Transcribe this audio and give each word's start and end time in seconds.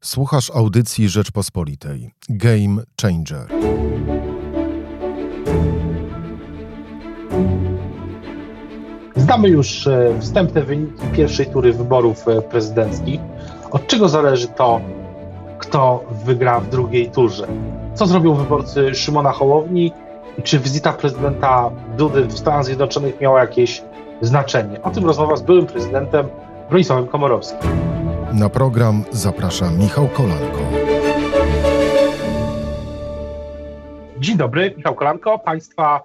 Słuchasz 0.00 0.50
audycji 0.50 1.08
Rzeczpospolitej. 1.08 2.10
Game 2.28 2.82
Changer. 3.02 3.46
Znamy 9.16 9.48
już 9.48 9.86
e, 9.86 10.20
wstępne 10.20 10.62
wyniki 10.62 11.06
pierwszej 11.16 11.46
tury 11.46 11.72
wyborów 11.72 12.28
e, 12.28 12.42
prezydenckich. 12.42 13.20
Od 13.70 13.86
czego 13.86 14.08
zależy 14.08 14.48
to, 14.48 14.80
kto 15.58 16.04
wygra 16.24 16.60
w 16.60 16.68
drugiej 16.68 17.10
turze? 17.10 17.46
Co 17.94 18.06
zrobią 18.06 18.34
wyborcy 18.34 18.94
Szymona 18.94 19.32
Hołowni 19.32 19.92
i 20.38 20.42
czy 20.42 20.58
wizyta 20.58 20.92
prezydenta 20.92 21.70
Dudy 21.96 22.24
w 22.24 22.38
Stanach 22.38 22.64
Zjednoczonych 22.64 23.20
miała 23.20 23.40
jakieś 23.40 23.82
znaczenie? 24.20 24.82
O 24.82 24.90
tym 24.90 25.06
rozmowa 25.06 25.36
z 25.36 25.42
byłym 25.42 25.66
prezydentem 25.66 26.28
Bronisławem 26.68 27.06
Komorowskim. 27.06 27.87
Na 28.32 28.48
program 28.48 29.04
zaprasza 29.10 29.70
Michał 29.70 30.08
Kolanko. 30.08 30.58
Dzień 34.18 34.36
dobry, 34.36 34.74
Michał 34.76 34.94
Kolanko. 34.94 35.38
Państwa 35.38 36.02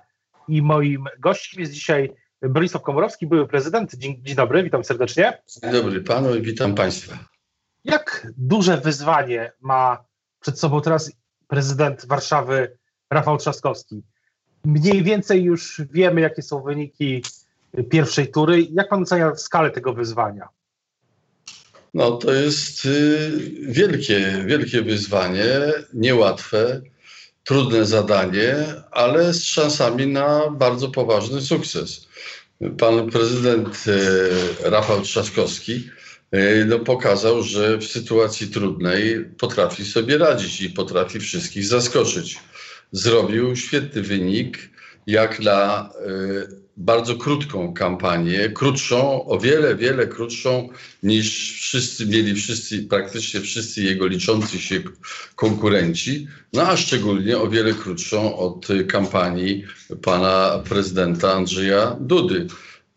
i 0.47 0.61
moim 0.61 1.05
gościem 1.19 1.61
jest 1.61 1.73
dzisiaj 1.73 2.13
Bronisław 2.41 2.83
Komorowski, 2.83 3.27
były 3.27 3.47
prezydent. 3.47 3.95
Dzień, 3.95 4.21
dzień 4.21 4.35
dobry, 4.35 4.63
witam 4.63 4.83
serdecznie. 4.83 5.41
Dzień 5.63 5.71
dobry 5.71 6.01
panu 6.01 6.35
i 6.35 6.41
witam 6.41 6.75
państwa. 6.75 7.17
Jak 7.83 8.27
duże 8.37 8.77
wyzwanie 8.77 9.51
ma 9.61 10.05
przed 10.39 10.59
sobą 10.59 10.81
teraz 10.81 11.11
prezydent 11.47 12.05
Warszawy 12.05 12.77
Rafał 13.11 13.37
Trzaskowski? 13.37 14.03
Mniej 14.65 15.03
więcej 15.03 15.43
już 15.43 15.81
wiemy, 15.91 16.21
jakie 16.21 16.41
są 16.41 16.61
wyniki 16.61 17.23
pierwszej 17.89 18.31
tury. 18.31 18.61
Jak 18.61 18.89
pan 18.89 19.01
ocenia 19.01 19.35
skalę 19.35 19.71
tego 19.71 19.93
wyzwania? 19.93 20.49
No 21.93 22.11
to 22.11 22.33
jest 22.33 22.85
y, 22.85 23.31
wielkie, 23.61 24.43
wielkie 24.47 24.81
wyzwanie, 24.81 25.49
niełatwe, 25.93 26.81
trudne 27.43 27.85
zadanie, 27.85 28.55
ale 28.91 29.33
z 29.33 29.43
szansami 29.43 30.07
na 30.07 30.49
bardzo 30.49 30.89
poważny 30.89 31.41
sukces. 31.41 32.07
Pan 32.77 33.09
prezydent 33.11 33.85
y, 33.87 34.69
Rafał 34.69 35.01
Trzaskowski 35.01 35.89
y, 36.35 36.65
no, 36.69 36.79
pokazał, 36.79 37.43
że 37.43 37.77
w 37.77 37.85
sytuacji 37.85 38.47
trudnej 38.47 39.25
potrafi 39.37 39.85
sobie 39.85 40.17
radzić 40.17 40.61
i 40.61 40.69
potrafi 40.69 41.19
wszystkich 41.19 41.65
zaskoczyć. 41.65 42.39
Zrobił 42.91 43.55
świetny 43.55 44.01
wynik, 44.01 44.69
jak 45.07 45.39
na 45.39 45.89
bardzo 46.77 47.15
krótką 47.15 47.73
kampanię, 47.73 48.49
krótszą, 48.49 49.25
o 49.25 49.39
wiele, 49.39 49.75
wiele 49.75 50.07
krótszą 50.07 50.69
niż 51.03 51.53
wszyscy 51.61 52.05
mieli, 52.05 52.35
wszyscy, 52.35 52.83
praktycznie 52.83 53.41
wszyscy 53.41 53.83
jego 53.83 54.07
liczący 54.07 54.59
się 54.59 54.81
konkurenci, 55.35 56.27
no 56.53 56.61
a 56.61 56.77
szczególnie 56.77 57.37
o 57.37 57.49
wiele 57.49 57.73
krótszą 57.73 58.37
od 58.37 58.67
kampanii 58.87 59.65
pana 60.01 60.63
prezydenta 60.69 61.33
Andrzeja 61.33 61.97
Dudy. 61.99 62.47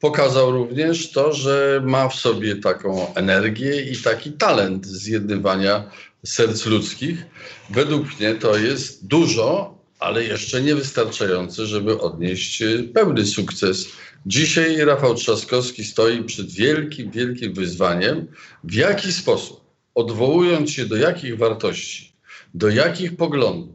Pokazał 0.01 0.51
również 0.51 1.11
to, 1.11 1.33
że 1.33 1.83
ma 1.85 2.09
w 2.09 2.15
sobie 2.15 2.57
taką 2.57 3.15
energię 3.15 3.83
i 3.83 3.97
taki 3.97 4.33
talent 4.33 4.87
zjednywania 4.87 5.91
serc 6.27 6.67
ludzkich. 6.67 7.27
Według 7.71 8.19
mnie 8.21 8.35
to 8.35 8.59
jest 8.59 9.07
dużo, 9.07 9.76
ale 9.99 10.25
jeszcze 10.25 10.63
niewystarczający, 10.63 11.67
żeby 11.67 12.01
odnieść 12.01 12.63
e, 12.63 12.83
pełny 12.95 13.27
sukces. 13.27 13.89
Dzisiaj 14.27 14.77
Rafał 14.85 15.15
Trzaskowski 15.15 15.85
stoi 15.85 16.25
przed 16.25 16.53
wielkim, 16.53 17.11
wielkim 17.11 17.55
wyzwaniem, 17.55 18.27
w 18.65 18.75
jaki 18.75 19.13
sposób, 19.13 19.61
odwołując 19.95 20.71
się 20.71 20.87
do 20.87 20.97
jakich 20.97 21.39
wartości, 21.39 22.13
do 22.55 22.69
jakich 22.69 23.17
poglądów, 23.17 23.75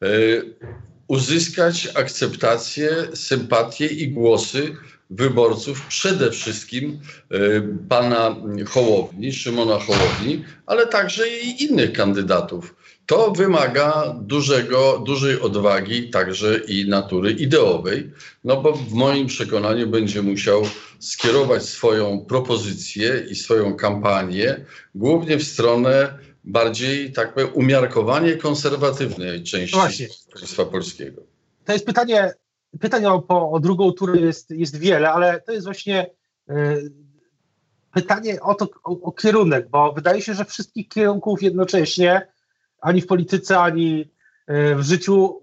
yy, 0.00 0.54
uzyskać 1.08 1.88
akceptację, 1.94 2.90
sympatię 3.14 3.86
i 3.86 4.08
głosy 4.08 4.76
wyborców, 5.10 5.86
przede 5.86 6.30
wszystkim 6.30 7.00
yy, 7.30 7.68
pana 7.88 8.36
Hołowni, 8.66 9.32
Szymona 9.32 9.78
Hołowni, 9.78 10.44
ale 10.66 10.86
także 10.86 11.28
i 11.28 11.62
innych 11.64 11.92
kandydatów 11.92 12.74
to 13.08 13.30
wymaga 13.30 14.14
dużego, 14.20 14.98
dużej 15.06 15.40
odwagi, 15.40 16.10
także 16.10 16.58
i 16.58 16.88
natury 16.88 17.30
ideowej, 17.30 18.10
no 18.44 18.62
bo 18.62 18.72
w 18.72 18.92
moim 18.92 19.26
przekonaniu 19.26 19.86
będzie 19.86 20.22
musiał 20.22 20.62
skierować 20.98 21.62
swoją 21.62 22.20
propozycję 22.20 23.26
i 23.30 23.34
swoją 23.34 23.76
kampanię 23.76 24.64
głównie 24.94 25.36
w 25.36 25.44
stronę 25.44 26.18
bardziej, 26.44 27.12
tak 27.12 27.34
powiem, 27.34 27.48
umiarkowanie 27.54 28.36
konserwatywnej 28.36 29.44
części 29.44 29.76
Właśnie. 29.76 30.06
państwa 30.34 30.64
polskiego. 30.64 31.22
To 31.64 31.72
jest 31.72 31.86
pytanie, 31.86 32.32
pytanie 32.80 33.10
o, 33.10 33.50
o 33.50 33.60
drugą 33.60 33.92
turę 33.92 34.20
jest, 34.20 34.50
jest 34.50 34.76
wiele, 34.76 35.12
ale 35.12 35.40
to 35.40 35.52
jest 35.52 35.64
właśnie 35.64 36.10
y, 36.50 36.92
pytanie 37.94 38.40
o, 38.40 38.54
to, 38.54 38.68
o, 38.84 39.00
o 39.00 39.12
kierunek, 39.12 39.68
bo 39.68 39.92
wydaje 39.92 40.22
się, 40.22 40.34
że 40.34 40.44
wszystkich 40.44 40.88
kierunków 40.88 41.42
jednocześnie 41.42 42.26
ani 42.80 43.00
w 43.00 43.06
polityce, 43.06 43.58
ani 43.58 44.10
e, 44.46 44.74
w 44.74 44.82
życiu 44.82 45.42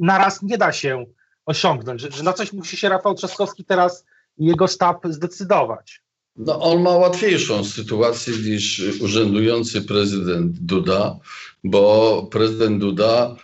naraz 0.00 0.42
nie 0.42 0.58
da 0.58 0.72
się 0.72 1.06
osiągnąć, 1.46 2.00
że, 2.00 2.10
że 2.10 2.22
na 2.22 2.32
coś 2.32 2.52
musi 2.52 2.76
się 2.76 2.88
Rafał 2.88 3.14
Trzaskowski 3.14 3.64
teraz 3.64 4.04
i 4.38 4.46
jego 4.46 4.66
sztab 4.66 5.06
zdecydować. 5.08 6.02
No, 6.36 6.60
on 6.60 6.82
ma 6.82 6.90
łatwiejszą 6.90 7.64
sytuację 7.64 8.34
niż 8.36 8.82
urzędujący 9.00 9.82
prezydent 9.82 10.58
Duda, 10.58 11.18
bo 11.64 12.22
prezydent 12.30 12.78
Duda 12.80 13.36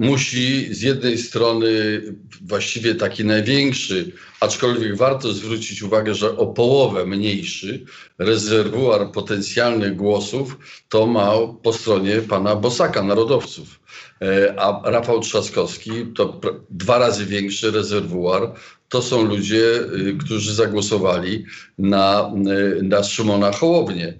musi 0.00 0.74
z 0.74 0.82
jednej 0.82 1.18
strony 1.18 2.02
właściwie 2.42 2.94
taki 2.94 3.24
największy, 3.24 4.12
aczkolwiek 4.40 4.96
warto 4.96 5.32
zwrócić 5.32 5.82
uwagę, 5.82 6.14
że 6.14 6.36
o 6.36 6.46
połowę 6.46 7.06
mniejszy 7.06 7.84
rezerwuar 8.18 9.12
potencjalnych 9.12 9.96
głosów 9.96 10.58
to 10.88 11.06
ma 11.06 11.30
po 11.62 11.72
stronie 11.72 12.20
pana 12.20 12.56
Bosaka, 12.56 13.02
narodowców. 13.02 13.80
E, 14.22 14.54
a 14.60 14.90
Rafał 14.90 15.20
Trzaskowski 15.20 15.90
to 16.14 16.40
dwa 16.70 16.98
razy 16.98 17.26
większy 17.26 17.70
rezerwuar. 17.70 18.54
To 18.88 19.02
są 19.02 19.22
ludzie, 19.22 19.74
y, 19.74 20.16
którzy 20.24 20.54
zagłosowali 20.54 21.44
na, 21.78 22.32
y, 22.78 22.82
na 22.82 23.02
Szymona 23.02 23.52
Hołownię 23.52 24.18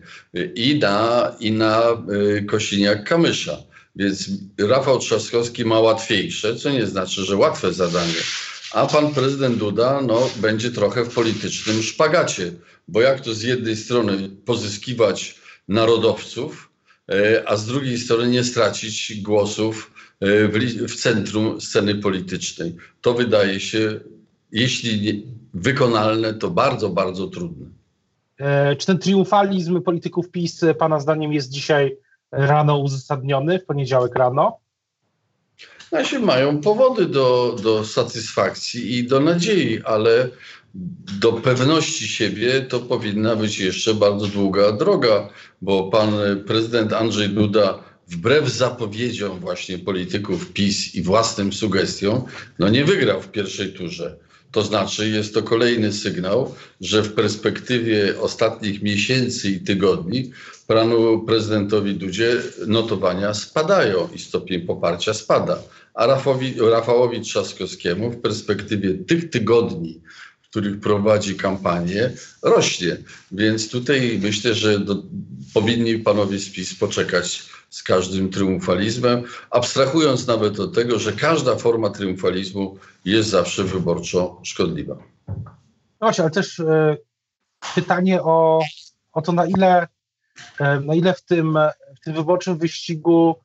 i 0.55 0.79
na, 0.79 1.33
i 1.41 1.53
na 1.53 1.91
y, 1.91 2.47
Kosiniak-Kamysza. 2.47 3.72
Więc 3.97 4.31
Rafał 4.59 4.99
Trzaskowski 4.99 5.65
ma 5.65 5.81
łatwiejsze, 5.81 6.57
co 6.57 6.71
nie 6.71 6.87
znaczy, 6.87 7.25
że 7.25 7.37
łatwe 7.37 7.73
zadanie. 7.73 8.21
A 8.73 8.87
pan 8.87 9.15
prezydent 9.15 9.57
Duda 9.57 10.01
no, 10.07 10.31
będzie 10.37 10.71
trochę 10.71 11.05
w 11.05 11.15
politycznym 11.15 11.83
szpagacie, 11.83 12.53
bo 12.89 13.01
jak 13.01 13.21
to 13.21 13.35
z 13.35 13.43
jednej 13.43 13.77
strony 13.77 14.29
pozyskiwać 14.45 15.39
narodowców, 15.69 16.71
e, 17.09 17.49
a 17.49 17.57
z 17.57 17.67
drugiej 17.67 17.99
strony 17.99 18.29
nie 18.29 18.45
stracić 18.45 19.21
głosów 19.23 19.93
e, 20.21 20.49
w, 20.49 20.59
w 20.89 20.97
centrum 20.97 21.61
sceny 21.61 21.95
politycznej. 21.95 22.77
To 23.01 23.15
wydaje 23.15 23.61
się, 23.61 24.01
jeśli 24.53 25.27
wykonalne, 25.55 26.35
to 26.35 26.51
bardzo, 26.51 26.89
bardzo 26.91 27.29
trudne. 27.29 27.67
E, 28.39 28.77
czy 28.77 28.87
ten 28.87 28.99
triumfalizm 28.99 29.83
polityków 29.83 30.31
PiS 30.31 30.61
Pana 30.79 31.01
zdaniem 31.01 31.33
jest 31.33 31.51
dzisiaj 31.51 31.97
rano 32.33 32.79
uzasadniony, 32.79 33.59
w 33.59 33.65
poniedziałek 33.65 34.15
rano? 34.15 34.59
Znaczy 35.89 36.21
mają 36.21 36.61
powody 36.61 37.07
do, 37.07 37.57
do 37.63 37.85
satysfakcji 37.85 38.99
i 38.99 39.07
do 39.07 39.21
nadziei, 39.21 39.83
ale 39.85 40.29
do 41.21 41.33
pewności 41.33 42.09
siebie 42.09 42.61
to 42.61 42.81
powinna 42.81 43.37
być 43.37 43.59
jeszcze 43.59 43.95
bardzo 43.95 44.27
długa 44.27 44.73
droga, 44.73 45.29
bo 45.63 45.91
pan 45.91 46.13
prezydent 46.47 46.93
Andrzej 46.93 47.29
Duda 47.29 47.79
wbrew 48.09 48.49
zapowiedziom 48.49 49.39
właśnie 49.39 49.79
polityków 49.79 50.53
PiS 50.53 50.95
i 50.95 51.03
własnym 51.03 51.53
sugestiom, 51.53 52.25
no 52.59 52.69
nie 52.69 52.85
wygrał 52.85 53.23
w 53.23 53.29
pierwszej 53.29 53.73
turze. 53.73 54.17
To 54.53 54.63
znaczy, 54.63 55.09
jest 55.09 55.35
to 55.35 55.43
kolejny 55.43 55.93
sygnał, 55.93 56.55
że 56.81 57.03
w 57.03 57.15
perspektywie 57.15 58.21
ostatnich 58.21 58.83
miesięcy 58.83 59.51
i 59.51 59.61
tygodni 59.61 60.33
panu 60.67 61.25
prezydentowi 61.25 61.95
Dudzie 61.95 62.43
notowania 62.67 63.35
spadają 63.35 64.09
i 64.15 64.19
stopień 64.19 64.61
poparcia 64.61 65.15
spada. 65.15 65.59
A 65.95 66.07
Rafowi, 66.07 66.55
Rafałowi 66.71 67.21
Trzaskowskiemu 67.21 68.11
w 68.11 68.21
perspektywie 68.21 68.95
tych 68.95 69.31
tygodni, 69.31 70.01
w 70.53 70.55
których 70.55 70.81
prowadzi 70.81 71.37
kampanię, 71.37 72.11
rośnie. 72.43 72.97
Więc 73.33 73.71
tutaj 73.71 74.19
myślę, 74.23 74.55
że 74.55 74.79
do, 74.79 75.03
powinni 75.55 75.99
panowie 75.99 76.39
z 76.39 76.51
PiS 76.51 76.75
poczekać 76.75 77.43
z 77.71 77.83
każdym 77.83 78.31
triumfalizmem, 78.31 79.23
abstrahując 79.51 80.27
nawet 80.27 80.61
od 80.61 80.75
tego, 80.75 80.99
że 80.99 81.13
każda 81.13 81.57
forma 81.57 81.91
triumfalizmu 81.91 82.79
jest 83.05 83.29
zawsze 83.29 83.65
wyborczo 83.65 84.41
szkodliwa. 84.43 84.97
Właśnie, 86.01 86.25
ale 86.25 86.31
też 86.31 86.61
e, 86.61 86.97
pytanie 87.75 88.23
o, 88.23 88.61
o 89.13 89.23
to, 89.23 89.33
na 89.33 89.47
ile 89.47 89.89
na 90.85 90.95
ile 90.95 91.15
w 91.15 91.23
tym, 91.23 91.59
w 91.97 92.05
tym 92.05 92.15
wyborczym 92.15 92.59
wyścigu 92.59 93.37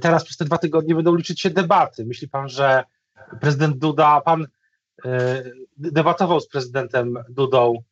teraz 0.00 0.24
przez 0.24 0.36
te 0.36 0.44
dwa 0.44 0.58
tygodnie 0.58 0.94
będą 0.94 1.14
liczyć 1.14 1.40
się 1.40 1.50
debaty. 1.50 2.04
Myśli 2.04 2.28
pan, 2.28 2.48
że 2.48 2.84
prezydent 3.40 3.78
Duda, 3.78 4.20
pan 4.20 4.46
debatował 5.76 6.40
z 6.40 6.48
prezydentem 6.48 7.18
Dudą, 7.28 7.82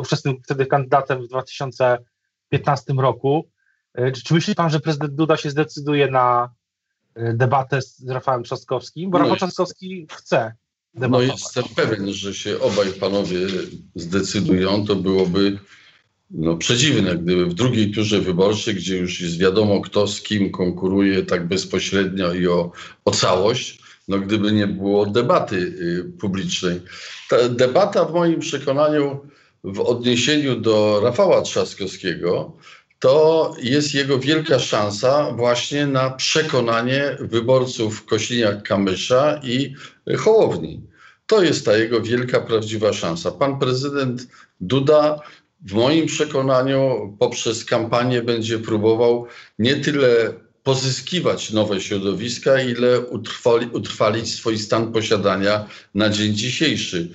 ówczesnym 0.00 0.36
wtedy 0.44 0.66
kandydatem 0.66 1.22
w 1.22 1.28
2015 1.28 2.92
roku. 2.92 3.50
Czy 4.24 4.34
myśli 4.34 4.54
pan, 4.54 4.70
że 4.70 4.80
prezydent 4.80 5.14
Duda 5.14 5.36
się 5.36 5.50
zdecyduje 5.50 6.10
na 6.10 6.54
debatę 7.16 7.82
z 7.82 8.08
Rafałem 8.08 8.42
Trzaskowskim? 8.42 9.10
Bo 9.10 9.18
no 9.18 9.24
Rafał 9.24 9.36
Trzaskowski 9.36 10.06
chce 10.10 10.54
debatować. 10.94 11.28
No 11.28 11.34
jestem 11.34 11.64
pewien, 11.76 12.12
że 12.12 12.34
się 12.34 12.60
obaj 12.60 12.92
panowie 12.92 13.46
zdecydują. 13.94 14.86
To 14.86 14.96
byłoby 14.96 15.58
no, 16.30 16.56
przedziwne, 16.56 17.16
gdyby 17.16 17.46
w 17.46 17.54
drugiej 17.54 17.92
turze 17.92 18.20
wyborczej, 18.20 18.74
gdzie 18.74 18.96
już 18.96 19.20
jest 19.20 19.38
wiadomo, 19.38 19.80
kto 19.80 20.06
z 20.06 20.22
kim 20.22 20.50
konkuruje 20.50 21.22
tak 21.22 21.48
bezpośrednio 21.48 22.34
i 22.34 22.46
o, 22.46 22.72
o 23.04 23.10
całość, 23.10 23.83
no, 24.08 24.18
gdyby 24.18 24.52
nie 24.52 24.66
było 24.66 25.06
debaty 25.06 25.56
y, 25.56 26.18
publicznej. 26.20 26.80
Ta 27.30 27.48
debata 27.48 28.04
w 28.04 28.12
moim 28.12 28.40
przekonaniu 28.40 29.20
w 29.64 29.80
odniesieniu 29.80 30.56
do 30.56 31.00
Rafała 31.04 31.42
Trzaskowskiego 31.42 32.56
to 33.04 33.54
jest 33.62 33.94
jego 33.94 34.18
wielka 34.18 34.58
szansa 34.58 35.32
właśnie 35.32 35.86
na 35.86 36.10
przekonanie 36.10 37.16
wyborców 37.20 38.06
Kośliniak-Kamysza 38.06 39.40
i 39.42 39.74
Hołowni. 40.16 40.82
To 41.26 41.42
jest 41.42 41.64
ta 41.64 41.76
jego 41.76 42.00
wielka, 42.00 42.40
prawdziwa 42.40 42.92
szansa. 42.92 43.30
Pan 43.30 43.58
prezydent 43.58 44.28
Duda 44.60 45.20
w 45.60 45.72
moim 45.72 46.06
przekonaniu 46.06 47.16
poprzez 47.18 47.64
kampanię 47.64 48.22
będzie 48.22 48.58
próbował 48.58 49.26
nie 49.58 49.76
tyle 49.76 50.34
pozyskiwać 50.64 51.50
nowe 51.50 51.80
środowiska, 51.80 52.62
ile 52.62 53.00
utrwali, 53.00 53.66
utrwalić 53.72 54.34
swój 54.34 54.58
stan 54.58 54.92
posiadania 54.92 55.68
na 55.94 56.10
dzień 56.10 56.34
dzisiejszy 56.34 57.08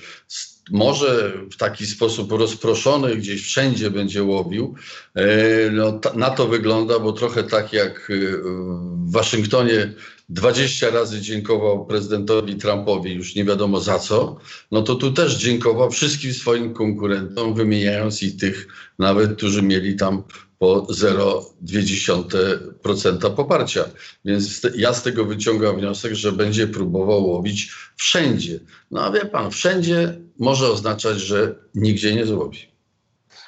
może 0.72 1.34
w 1.52 1.58
taki 1.58 1.86
sposób 1.86 2.32
rozproszony 2.32 3.16
gdzieś 3.16 3.42
wszędzie 3.42 3.92
będzie 3.92 4.24
łowił. 4.24 4.76
E, 5.16 5.26
no, 5.72 6.00
na 6.16 6.30
to 6.30 6.48
wygląda, 6.48 7.00
bo 7.00 7.12
trochę 7.12 7.44
tak 7.44 7.74
jak 7.74 8.12
e, 8.12 8.38
w 8.38 9.12
Waszyngtonie 9.12 9.94
20 10.30 10.90
razy 10.90 11.22
dziękował 11.22 11.86
prezydentowi 11.86 12.56
Trumpowi, 12.56 13.14
już 13.14 13.36
nie 13.36 13.46
wiadomo 13.46 13.80
za 13.80 14.00
co, 14.00 14.38
no 14.72 14.82
to 14.82 14.96
tu 14.96 15.12
też 15.12 15.36
dziękował 15.36 15.92
wszystkim 15.92 16.34
swoim 16.34 16.74
konkurentom, 16.74 17.54
wymieniając 17.54 18.24
i 18.24 18.38
tych 18.38 18.68
nawet, 19.00 19.38
którzy 19.38 19.62
mieli 19.62 19.96
tam 19.96 20.24
po 20.60 20.82
0,2% 20.82 23.36
poparcia. 23.36 23.86
Więc 24.26 24.62
ja 24.76 24.94
z 24.94 25.04
tego 25.04 25.26
wyciągam 25.26 25.78
wniosek, 25.78 26.14
że 26.14 26.32
będzie 26.32 26.68
próbował 26.68 27.30
łowić 27.30 27.72
wszędzie. 27.96 28.60
No 28.92 29.04
a 29.04 29.12
wie 29.12 29.26
pan, 29.26 29.52
wszędzie 29.52 30.20
może 30.40 30.68
oznaczać, 30.68 31.18
że 31.18 31.56
nigdzie 31.76 32.16
nie 32.16 32.26
złowi. 32.26 32.60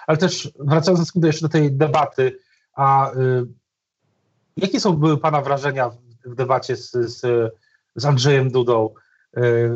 Ale 0.07 0.17
też 0.17 0.49
wracając 0.59 1.11
jeszcze 1.23 1.41
do 1.41 1.49
tej 1.49 1.71
debaty, 1.71 2.37
a 2.73 3.11
y, 3.11 3.15
jakie 4.57 4.79
są 4.79 4.93
były 4.93 5.17
pana 5.17 5.41
wrażenia 5.41 5.89
w, 5.89 5.97
w 6.25 6.35
debacie 6.35 6.75
z, 6.75 6.91
z, 6.91 7.21
z 7.95 8.05
Andrzejem 8.05 8.51
Dudą? 8.51 8.93
Y, 9.37 9.71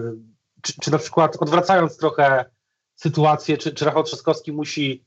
czy, 0.62 0.74
czy 0.82 0.92
na 0.92 0.98
przykład 0.98 1.38
odwracając 1.40 1.98
trochę 1.98 2.46
sytuację, 2.96 3.58
czy, 3.58 3.74
czy 3.74 3.86
Rafał 3.86 4.04
Trzaskowski 4.04 4.52
musi 4.52 5.05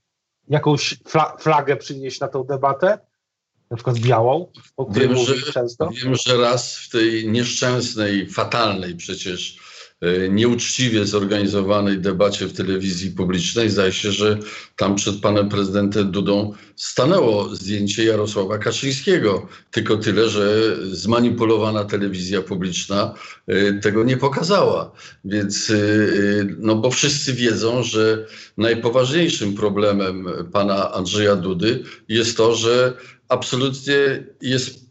jakąś 0.51 0.97
fla 1.07 1.37
flagę 1.39 1.77
przynieść 1.77 2.21
na 2.21 2.29
tą 2.29 2.45
debatę, 2.45 2.99
na 3.71 3.77
przykład 3.77 3.99
białą, 3.99 4.53
o 4.77 4.87
której 4.87 5.09
wiem, 5.09 5.19
że, 5.19 5.53
często? 5.53 5.91
Wiem, 5.91 6.15
że 6.27 6.37
raz 6.37 6.77
w 6.77 6.91
tej 6.91 7.29
nieszczęsnej, 7.29 8.31
fatalnej 8.31 8.97
przecież 8.97 9.59
nieuczciwie 10.31 11.05
zorganizowanej 11.05 11.99
debacie 11.99 12.47
w 12.47 12.53
telewizji 12.53 13.11
publicznej. 13.11 13.71
Zdaje 13.71 13.93
się, 13.93 14.13
że 14.13 14.39
tam 14.77 14.95
przed 14.95 15.21
panem 15.21 15.49
prezydentem 15.49 16.11
Dudą 16.11 16.53
stanęło 16.77 17.55
zdjęcie 17.55 18.05
Jarosława 18.05 18.59
Kaczyńskiego. 18.59 19.49
Tylko 19.71 19.97
tyle, 19.97 20.29
że 20.29 20.77
zmanipulowana 20.93 21.85
telewizja 21.85 22.43
publiczna 22.43 23.15
e, 23.47 23.73
tego 23.73 24.05
nie 24.05 24.17
pokazała. 24.17 24.93
Więc, 25.25 25.71
e, 25.71 25.75
no 26.59 26.75
bo 26.77 26.91
wszyscy 26.91 27.33
wiedzą, 27.33 27.83
że 27.83 28.27
najpoważniejszym 28.57 29.55
problemem 29.55 30.27
pana 30.53 30.93
Andrzeja 30.93 31.37
Dudy 31.37 31.83
jest 32.09 32.37
to, 32.37 32.55
że 32.55 32.93
absolutnie 33.29 34.25
jest 34.43 34.88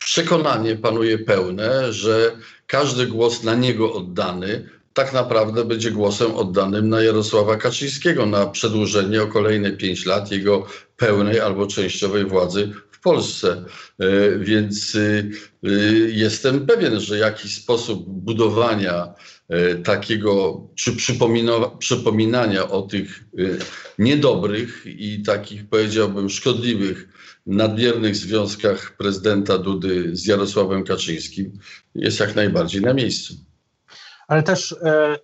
przekonanie 0.00 0.76
panuje 0.76 1.18
pełne, 1.18 1.92
że 1.92 2.36
każdy 2.66 3.06
głos 3.06 3.42
na 3.42 3.54
niego 3.54 3.92
oddany 3.92 4.68
tak 4.94 5.12
naprawdę 5.12 5.64
będzie 5.64 5.90
głosem 5.90 6.34
oddanym 6.34 6.88
na 6.88 7.02
Jarosława 7.02 7.56
Kaczyńskiego, 7.56 8.26
na 8.26 8.46
przedłużenie 8.46 9.22
o 9.22 9.26
kolejne 9.26 9.72
pięć 9.72 10.06
lat 10.06 10.30
jego 10.30 10.66
pełnej 10.96 11.40
albo 11.40 11.66
częściowej 11.66 12.24
władzy 12.24 12.72
w 13.00 13.02
Polsce. 13.02 13.64
E, 13.98 14.38
więc 14.38 14.94
y, 14.94 15.30
y, 15.66 16.10
jestem 16.14 16.66
pewien, 16.66 17.00
że 17.00 17.18
jakiś 17.18 17.62
sposób 17.62 18.08
budowania 18.08 19.14
e, 19.48 19.74
takiego, 19.74 20.60
czy 20.74 20.96
przypominania 21.78 22.68
o 22.68 22.82
tych 22.82 23.24
y, 23.38 23.58
niedobrych 23.98 24.82
i 24.86 25.22
takich, 25.22 25.68
powiedziałbym, 25.68 26.30
szkodliwych 26.30 27.08
nadmiernych 27.46 28.16
związkach 28.16 28.96
prezydenta 28.96 29.58
Dudy 29.58 30.16
z 30.16 30.26
Jarosławem 30.26 30.84
Kaczyńskim 30.84 31.58
jest 31.94 32.20
jak 32.20 32.36
najbardziej 32.36 32.80
na 32.80 32.94
miejscu. 32.94 33.34
Ale 34.28 34.42
też 34.42 34.72
e, 34.72 35.18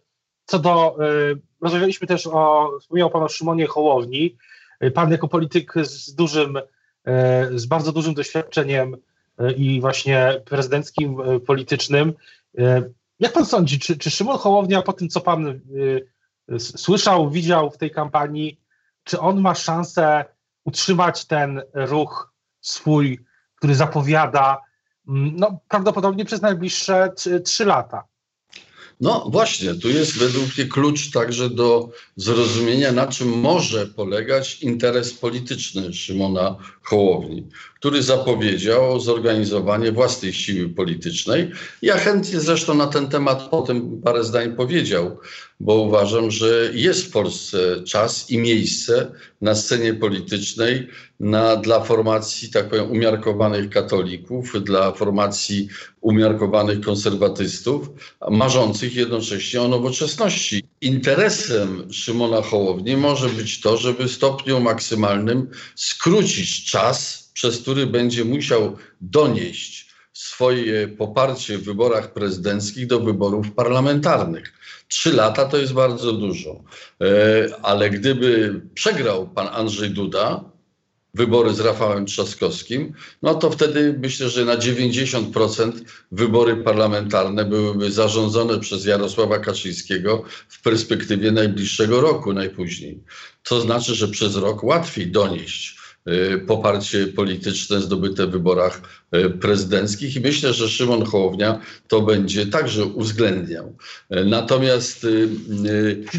co 0.46 0.58
do, 0.58 0.96
e, 1.00 1.34
rozmawialiśmy 1.60 2.06
też 2.06 2.26
o, 2.26 2.70
wspomniał 2.80 3.10
Pan 3.10 3.22
o 3.22 3.28
Szymonie 3.28 3.66
Hołowni, 3.66 4.36
e, 4.80 4.90
Pan 4.90 5.12
jako 5.12 5.28
polityk 5.28 5.72
z 5.82 6.14
dużym, 6.14 6.58
z 7.54 7.66
bardzo 7.66 7.92
dużym 7.92 8.14
doświadczeniem 8.14 8.96
i 9.56 9.80
właśnie 9.80 10.42
prezydenckim, 10.44 11.16
politycznym. 11.46 12.12
Jak 13.20 13.32
Pan 13.32 13.46
sądzi, 13.46 13.78
czy, 13.78 13.98
czy 13.98 14.10
Szymon 14.10 14.38
Hołownia 14.38 14.82
po 14.82 14.92
tym, 14.92 15.08
co 15.08 15.20
Pan 15.20 15.60
słyszał, 16.58 17.30
widział 17.30 17.70
w 17.70 17.78
tej 17.78 17.90
kampanii, 17.90 18.60
czy 19.04 19.20
on 19.20 19.40
ma 19.40 19.54
szansę 19.54 20.24
utrzymać 20.64 21.24
ten 21.24 21.62
ruch 21.74 22.32
swój, 22.60 23.24
który 23.56 23.74
zapowiada 23.74 24.60
no, 25.06 25.60
prawdopodobnie 25.68 26.24
przez 26.24 26.42
najbliższe 26.42 27.12
trzy 27.44 27.64
lata. 27.64 28.04
No 29.00 29.28
właśnie, 29.32 29.74
tu 29.74 29.88
jest 29.88 30.18
według 30.18 30.56
mnie 30.56 30.66
klucz 30.66 31.10
także 31.10 31.50
do 31.50 31.90
zrozumienia, 32.16 32.92
na 32.92 33.06
czym 33.06 33.28
może 33.28 33.86
polegać 33.86 34.62
interes 34.62 35.14
polityczny 35.14 35.92
Szymona 35.92 36.56
Hołowni, 36.82 37.46
który 37.74 38.02
zapowiedział 38.02 39.00
zorganizowanie 39.00 39.92
własnej 39.92 40.32
siły 40.32 40.68
politycznej. 40.68 41.50
Ja 41.82 41.96
chętnie 41.96 42.40
zresztą 42.40 42.74
na 42.74 42.86
ten 42.86 43.08
temat 43.08 43.48
potem 43.50 44.00
parę 44.02 44.24
zdań 44.24 44.56
powiedział, 44.56 45.18
bo 45.60 45.74
uważam, 45.74 46.30
że 46.30 46.70
jest 46.74 47.06
w 47.06 47.10
Polsce 47.10 47.82
czas 47.84 48.30
i 48.30 48.38
miejsce 48.38 49.12
na 49.40 49.54
scenie 49.54 49.94
politycznej 49.94 50.88
na, 51.20 51.56
dla 51.56 51.80
formacji, 51.80 52.50
tak 52.50 52.68
powiem, 52.68 52.90
umiarkowanych 52.90 53.70
katolików, 53.70 54.64
dla 54.64 54.92
formacji 54.92 55.68
umiarkowanych 56.00 56.80
konserwatystów, 56.80 57.88
marzących 58.30 58.85
jednocześnie 58.94 59.62
o 59.62 59.68
nowoczesności. 59.68 60.62
Interesem 60.80 61.92
Szymona 61.92 62.42
Hołowni 62.42 62.96
może 62.96 63.28
być 63.28 63.60
to, 63.60 63.76
żeby 63.76 64.08
stopniu 64.08 64.60
maksymalnym 64.60 65.50
skrócić 65.74 66.70
czas, 66.70 67.30
przez 67.34 67.58
który 67.58 67.86
będzie 67.86 68.24
musiał 68.24 68.76
donieść 69.00 69.86
swoje 70.12 70.88
poparcie 70.88 71.58
w 71.58 71.64
wyborach 71.64 72.12
prezydenckich 72.12 72.86
do 72.86 73.00
wyborów 73.00 73.52
parlamentarnych. 73.52 74.52
Trzy 74.88 75.12
lata 75.12 75.44
to 75.44 75.56
jest 75.56 75.72
bardzo 75.72 76.12
dużo. 76.12 76.64
E, 77.00 77.06
ale 77.62 77.90
gdyby 77.90 78.60
przegrał 78.74 79.28
pan 79.28 79.48
Andrzej 79.52 79.90
Duda 79.90 80.44
wybory 81.16 81.54
z 81.54 81.60
Rafałem 81.60 82.06
Trzaskowskim, 82.06 82.92
no 83.22 83.34
to 83.34 83.50
wtedy 83.50 83.98
myślę, 84.02 84.28
że 84.28 84.44
na 84.44 84.56
90% 84.56 85.72
wybory 86.12 86.56
parlamentarne 86.56 87.44
byłyby 87.44 87.92
zarządzone 87.92 88.60
przez 88.60 88.84
Jarosława 88.84 89.38
Kaczyńskiego 89.38 90.22
w 90.48 90.62
perspektywie 90.62 91.32
najbliższego 91.32 92.00
roku 92.00 92.32
najpóźniej. 92.32 93.00
To 93.42 93.60
znaczy, 93.60 93.94
że 93.94 94.08
przez 94.08 94.36
rok 94.36 94.64
łatwiej 94.64 95.10
donieść 95.10 95.78
e, 96.06 96.38
poparcie 96.38 97.06
polityczne 97.06 97.80
zdobyte 97.80 98.26
w 98.26 98.30
wyborach 98.30 98.80
e, 99.12 99.30
prezydenckich 99.30 100.16
i 100.16 100.20
myślę, 100.20 100.52
że 100.52 100.68
Szymon 100.68 101.04
Hołownia 101.04 101.60
to 101.88 102.00
będzie 102.00 102.46
także 102.46 102.84
uwzględniał. 102.84 103.76
Natomiast 104.10 105.06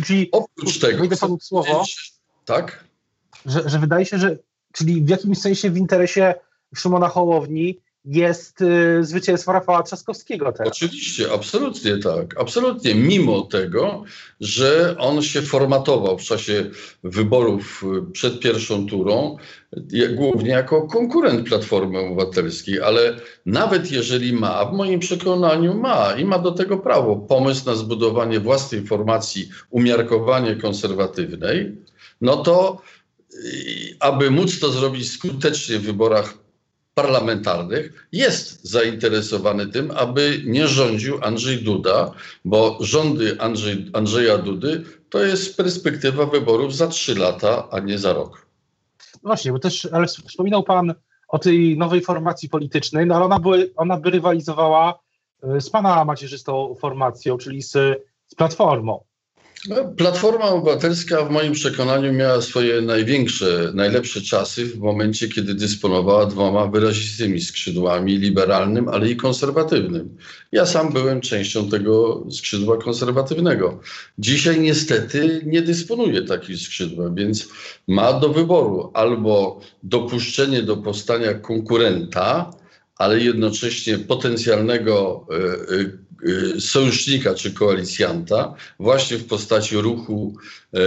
Czyli, 0.05 0.29
oprócz 0.31 0.79
tego... 0.79 0.99
Wejdę 0.99 1.17
panu 1.17 1.39
słowo. 1.41 1.83
Tak? 2.45 2.83
Że, 3.45 3.69
że 3.69 3.79
wydaje 3.79 4.05
się, 4.05 4.17
że 4.17 4.37
czyli 4.77 5.01
w 5.01 5.09
jakimś 5.09 5.37
sensie 5.37 5.69
w 5.69 5.77
interesie 5.77 6.33
Szymona 6.75 7.07
Hołowni 7.07 7.79
jest 8.05 8.61
y, 8.61 9.03
zwycięstwo 9.03 9.51
Rafała 9.51 9.83
Trzaskowskiego 9.83 10.51
teraz. 10.51 10.73
Oczywiście, 10.73 11.31
absolutnie 11.33 11.97
tak. 11.97 12.39
Absolutnie. 12.39 12.95
Mimo 12.95 13.41
tego, 13.41 14.03
że 14.39 14.95
on 14.99 15.21
się 15.21 15.41
formatował 15.41 16.17
w 16.17 16.21
czasie 16.21 16.69
wyborów 17.03 17.83
y, 17.83 18.11
przed 18.11 18.39
pierwszą 18.39 18.87
turą, 18.87 19.37
głównie 20.15 20.49
jako 20.49 20.87
konkurent 20.87 21.47
Platformy 21.47 21.99
Obywatelskiej, 21.99 22.81
ale 22.81 23.15
nawet 23.45 23.91
jeżeli 23.91 24.33
ma, 24.33 24.65
w 24.65 24.73
moim 24.73 24.99
przekonaniu 24.99 25.73
ma 25.73 26.13
i 26.17 26.25
ma 26.25 26.39
do 26.39 26.51
tego 26.51 26.77
prawo, 26.77 27.15
pomysł 27.15 27.65
na 27.65 27.75
zbudowanie 27.75 28.39
własnej 28.39 28.85
formacji 28.85 29.49
umiarkowanie 29.69 30.55
konserwatywnej, 30.55 31.75
no 32.21 32.37
to 32.37 32.81
aby 33.99 34.31
móc 34.31 34.59
to 34.59 34.71
zrobić 34.71 35.11
skutecznie 35.11 35.79
w 35.79 35.83
wyborach 35.83 36.33
parlamentarnych 36.93 38.07
jest 38.11 38.65
zainteresowany 38.65 39.67
tym, 39.67 39.91
aby 39.91 40.41
nie 40.45 40.67
rządził 40.67 41.19
Andrzej 41.21 41.63
Duda, 41.63 42.11
bo 42.45 42.77
rządy 42.79 43.41
Andrzej, 43.41 43.89
Andrzeja 43.93 44.37
Dudy 44.37 44.83
to 45.09 45.23
jest 45.23 45.57
perspektywa 45.57 46.25
wyborów 46.25 46.75
za 46.75 46.87
trzy 46.87 47.15
lata, 47.15 47.69
a 47.71 47.79
nie 47.79 47.97
za 47.97 48.13
rok. 48.13 48.47
Właśnie, 49.23 49.51
bo 49.51 49.59
też, 49.59 49.87
ale 49.91 50.07
wspominał 50.07 50.63
Pan 50.63 50.93
o 51.27 51.39
tej 51.39 51.77
nowej 51.77 52.01
formacji 52.01 52.49
politycznej, 52.49 53.05
no 53.05 53.15
ale 53.15 53.25
ona 53.25 53.39
by, 53.39 53.73
ona 53.75 53.97
by 53.97 54.09
rywalizowała 54.09 54.99
e, 55.43 55.61
z 55.61 55.69
Pana 55.69 56.05
macierzystą 56.05 56.75
formacją, 56.79 57.37
czyli 57.37 57.61
z, 57.61 57.71
z 58.27 58.35
Platformą. 58.35 59.03
No, 59.65 59.85
Platforma 59.97 60.45
Obywatelska 60.45 61.25
w 61.25 61.31
moim 61.31 61.53
przekonaniu 61.53 62.13
miała 62.13 62.41
swoje 62.41 62.81
największe, 62.81 63.71
najlepsze 63.73 64.21
czasy 64.21 64.65
w 64.65 64.77
momencie, 64.77 65.27
kiedy 65.27 65.53
dysponowała 65.53 66.25
dwoma 66.25 66.67
wyrazistymi 66.67 67.41
skrzydłami, 67.41 68.17
liberalnym, 68.17 68.89
ale 68.89 69.09
i 69.09 69.15
konserwatywnym. 69.15 70.17
Ja 70.51 70.65
sam 70.65 70.93
byłem 70.93 71.21
częścią 71.21 71.69
tego 71.69 72.23
skrzydła 72.31 72.77
konserwatywnego. 72.77 73.79
Dzisiaj 74.17 74.59
niestety 74.59 75.41
nie 75.45 75.61
dysponuje 75.61 76.21
takim 76.21 76.57
skrzydłem, 76.57 77.15
więc 77.15 77.47
ma 77.87 78.13
do 78.13 78.29
wyboru 78.29 78.91
albo 78.93 79.61
dopuszczenie 79.83 80.63
do 80.63 80.77
powstania 80.77 81.33
konkurenta, 81.33 82.51
ale 82.97 83.19
jednocześnie 83.19 83.97
potencjalnego 83.97 85.25
y, 85.71 86.06
sojusznika 86.59 87.35
czy 87.35 87.51
koalicjanta 87.51 88.53
właśnie 88.79 89.17
w 89.17 89.27
postaci 89.27 89.77
ruchu 89.77 90.35
e, 90.73 90.79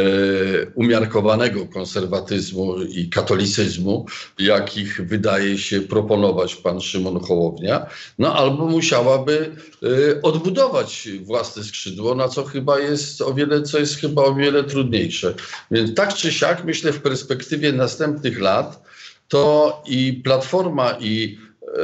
umiarkowanego 0.75 1.67
konserwatyzmu 1.67 2.83
i 2.83 3.09
katolicyzmu, 3.09 4.07
jakich 4.39 5.07
wydaje 5.07 5.59
się 5.59 5.81
proponować 5.81 6.57
pan 6.57 6.81
Szymon 6.81 7.21
Hołownia, 7.21 7.87
no 8.19 8.35
albo 8.35 8.67
musiałaby 8.67 9.57
e, 9.83 10.23
odbudować 10.23 11.09
własne 11.23 11.65
skrzydło, 11.65 12.15
na 12.15 12.29
co 12.29 12.45
chyba 12.45 12.79
jest 12.79 13.23
o 13.23 13.35
wiele, 13.35 13.63
co 13.63 13.79
jest 13.79 13.97
chyba 13.97 14.23
o 14.23 14.35
wiele 14.35 14.65
trudniejsze. 14.65 15.35
Więc 15.71 15.95
tak 15.95 16.15
czy 16.15 16.33
siak 16.33 16.65
myślę 16.65 16.93
w 16.93 17.03
perspektywie 17.03 17.73
następnych 17.73 18.41
lat 18.41 18.91
to 19.29 19.83
i 19.87 20.21
Platforma 20.25 20.97
i 21.01 21.39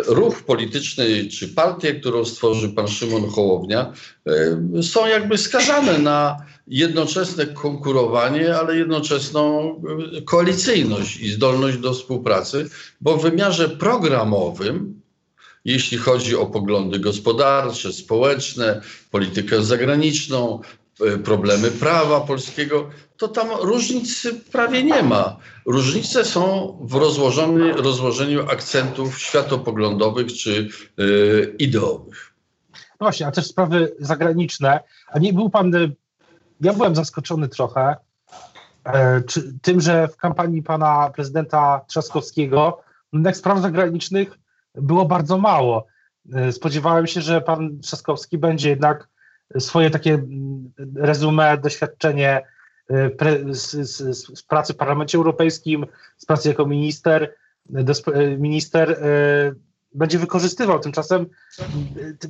ruch 0.07 0.43
polityczny 0.43 1.29
czy 1.29 1.49
partię, 1.49 1.95
którą 1.95 2.25
stworzył 2.25 2.73
pan 2.73 2.89
Szymon 2.89 3.31
Hołownia, 3.31 3.93
e, 4.77 4.83
są 4.83 5.07
jakby 5.07 5.39
skazane 5.39 5.99
na 5.99 6.37
jednoczesne 6.67 7.47
konkurowanie, 7.47 8.57
ale 8.57 8.77
jednoczesną 8.77 9.71
e, 10.19 10.23
koalicyjność 10.23 11.21
i 11.21 11.31
zdolność 11.31 11.79
do 11.79 11.93
współpracy, 11.93 12.69
bo 13.01 13.17
w 13.17 13.23
wymiarze 13.23 13.69
programowym, 13.69 15.01
jeśli 15.65 15.99
chodzi 15.99 16.37
o 16.37 16.47
poglądy 16.47 16.99
gospodarcze, 16.99 17.93
społeczne, 17.93 18.81
politykę 19.11 19.63
zagraniczną, 19.63 20.61
problemy 21.25 21.71
prawa 21.71 22.21
polskiego, 22.21 22.91
to 23.17 23.29
tam 23.29 23.49
różnic 23.61 24.27
prawie 24.53 24.83
nie 24.83 25.03
ma. 25.03 25.37
Różnice 25.67 26.25
są 26.25 26.77
w 26.81 26.95
rozłożeniu, 27.83 28.51
akcentów 28.51 29.19
światopoglądowych 29.19 30.33
czy 30.33 30.69
yy, 30.97 31.55
ideowych. 31.59 32.33
No 32.73 33.05
właśnie, 33.05 33.27
a 33.27 33.31
też 33.31 33.47
sprawy 33.47 33.97
zagraniczne. 33.99 34.81
A 35.09 35.19
nie 35.19 35.33
był 35.33 35.51
pan, 35.51 35.75
y, 35.75 35.97
ja 36.61 36.73
byłem 36.73 36.95
zaskoczony 36.95 37.49
trochę 37.49 37.97
e, 38.85 39.23
czy, 39.23 39.59
tym, 39.63 39.81
że 39.81 40.09
w 40.09 40.17
kampanii 40.17 40.63
pana 40.63 41.11
prezydenta 41.15 41.81
Trzaskowskiego 41.89 42.83
jednak 43.13 43.37
spraw 43.37 43.61
zagranicznych 43.61 44.39
było 44.75 45.05
bardzo 45.05 45.39
mało. 45.39 45.87
E, 46.33 46.53
spodziewałem 46.53 47.07
się, 47.07 47.21
że 47.21 47.41
pan 47.41 47.79
Trzaskowski 47.81 48.39
będzie 48.39 48.71
jednak 48.71 49.09
swoje 49.59 49.91
takie 49.91 50.15
mm, 50.15 50.73
rezumé, 50.95 51.61
doświadczenie 51.61 52.43
z, 53.51 53.71
z, 53.71 54.19
z, 54.39 54.43
pracy 54.43 54.73
w 54.73 54.77
Parlamencie 54.77 55.19
Europejskim, 55.19 55.87
z 56.17 56.27
pracy 56.27 56.49
jako 56.49 56.67
minister, 56.67 57.35
minister 58.39 58.91
e, 58.91 58.97
będzie 59.95 60.19
wykorzystywał. 60.19 60.79
Tymczasem 60.81 61.27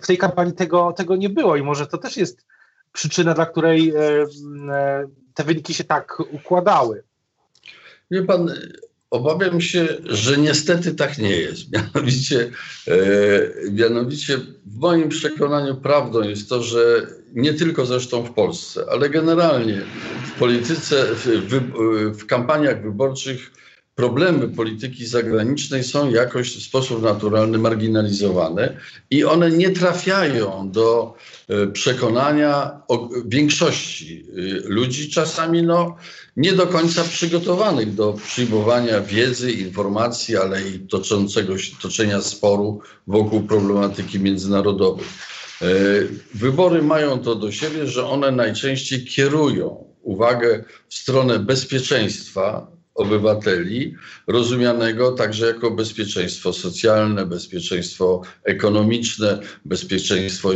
w 0.02 0.06
tej 0.06 0.18
kampanii 0.18 0.54
tego, 0.54 0.92
tego 0.92 1.16
nie 1.16 1.30
było 1.30 1.56
i 1.56 1.62
może 1.62 1.86
to 1.86 1.98
też 1.98 2.16
jest 2.16 2.46
przyczyna, 2.92 3.34
dla 3.34 3.46
której 3.46 3.92
te 5.34 5.44
wyniki 5.44 5.74
się 5.74 5.84
tak 5.84 6.20
układały. 6.32 7.02
Wie 8.10 8.22
pan, 8.22 8.50
Obawiam 9.10 9.60
się, 9.60 9.88
że 10.04 10.38
niestety 10.38 10.94
tak 10.94 11.18
nie 11.18 11.36
jest. 11.36 11.62
Mianowicie, 11.72 12.50
e, 12.88 13.70
mianowicie 13.70 14.38
w 14.66 14.78
moim 14.78 15.08
przekonaniu 15.08 15.74
prawdą 15.74 16.22
jest 16.22 16.48
to, 16.48 16.62
że 16.62 17.06
nie 17.34 17.54
tylko 17.54 17.86
zresztą 17.86 18.22
w 18.22 18.32
Polsce, 18.32 18.84
ale 18.90 19.10
generalnie 19.10 19.80
w 20.26 20.38
polityce, 20.38 21.06
w, 21.14 22.18
w, 22.18 22.26
kampaniach 22.26 22.82
wyborczych 22.82 23.50
problemy 23.94 24.48
polityki 24.48 25.06
zagranicznej 25.06 25.84
są 25.84 26.10
jakoś 26.10 26.56
w 26.56 26.62
sposób 26.62 27.02
naturalny 27.02 27.58
marginalizowane 27.58 28.76
i 29.10 29.24
one 29.24 29.50
nie 29.50 29.70
trafiają 29.70 30.70
do 30.70 31.14
e, 31.48 31.66
przekonania 31.66 32.80
większości 33.26 34.26
e, 34.28 34.68
ludzi, 34.68 35.10
czasami 35.10 35.62
no, 35.62 35.96
nie 36.36 36.52
do 36.52 36.66
końca 36.66 37.04
przygotowanych 37.04 37.94
do 37.94 38.12
przyjmowania 38.12 39.00
wiedzy, 39.00 39.52
informacji, 39.52 40.36
ale 40.36 40.68
i 40.68 40.80
toczącego 40.80 41.58
się, 41.58 41.76
toczenia 41.82 42.22
sporu 42.22 42.80
wokół 43.06 43.42
problematyki 43.42 44.20
międzynarodowej. 44.20 45.06
E, 45.62 45.66
wybory 46.34 46.82
mają 46.82 47.18
to 47.18 47.34
do 47.34 47.52
siebie, 47.52 47.86
że 47.86 48.06
one 48.06 48.30
najczęściej 48.30 49.04
kierują 49.04 49.84
uwagę 50.02 50.64
w 50.88 50.94
stronę 50.94 51.38
bezpieczeństwa 51.38 52.75
obywateli, 52.96 53.94
rozumianego 54.26 55.12
także 55.12 55.46
jako 55.46 55.70
bezpieczeństwo 55.70 56.52
socjalne, 56.52 57.26
bezpieczeństwo 57.26 58.22
ekonomiczne, 58.44 59.38
bezpieczeństwo, 59.64 60.50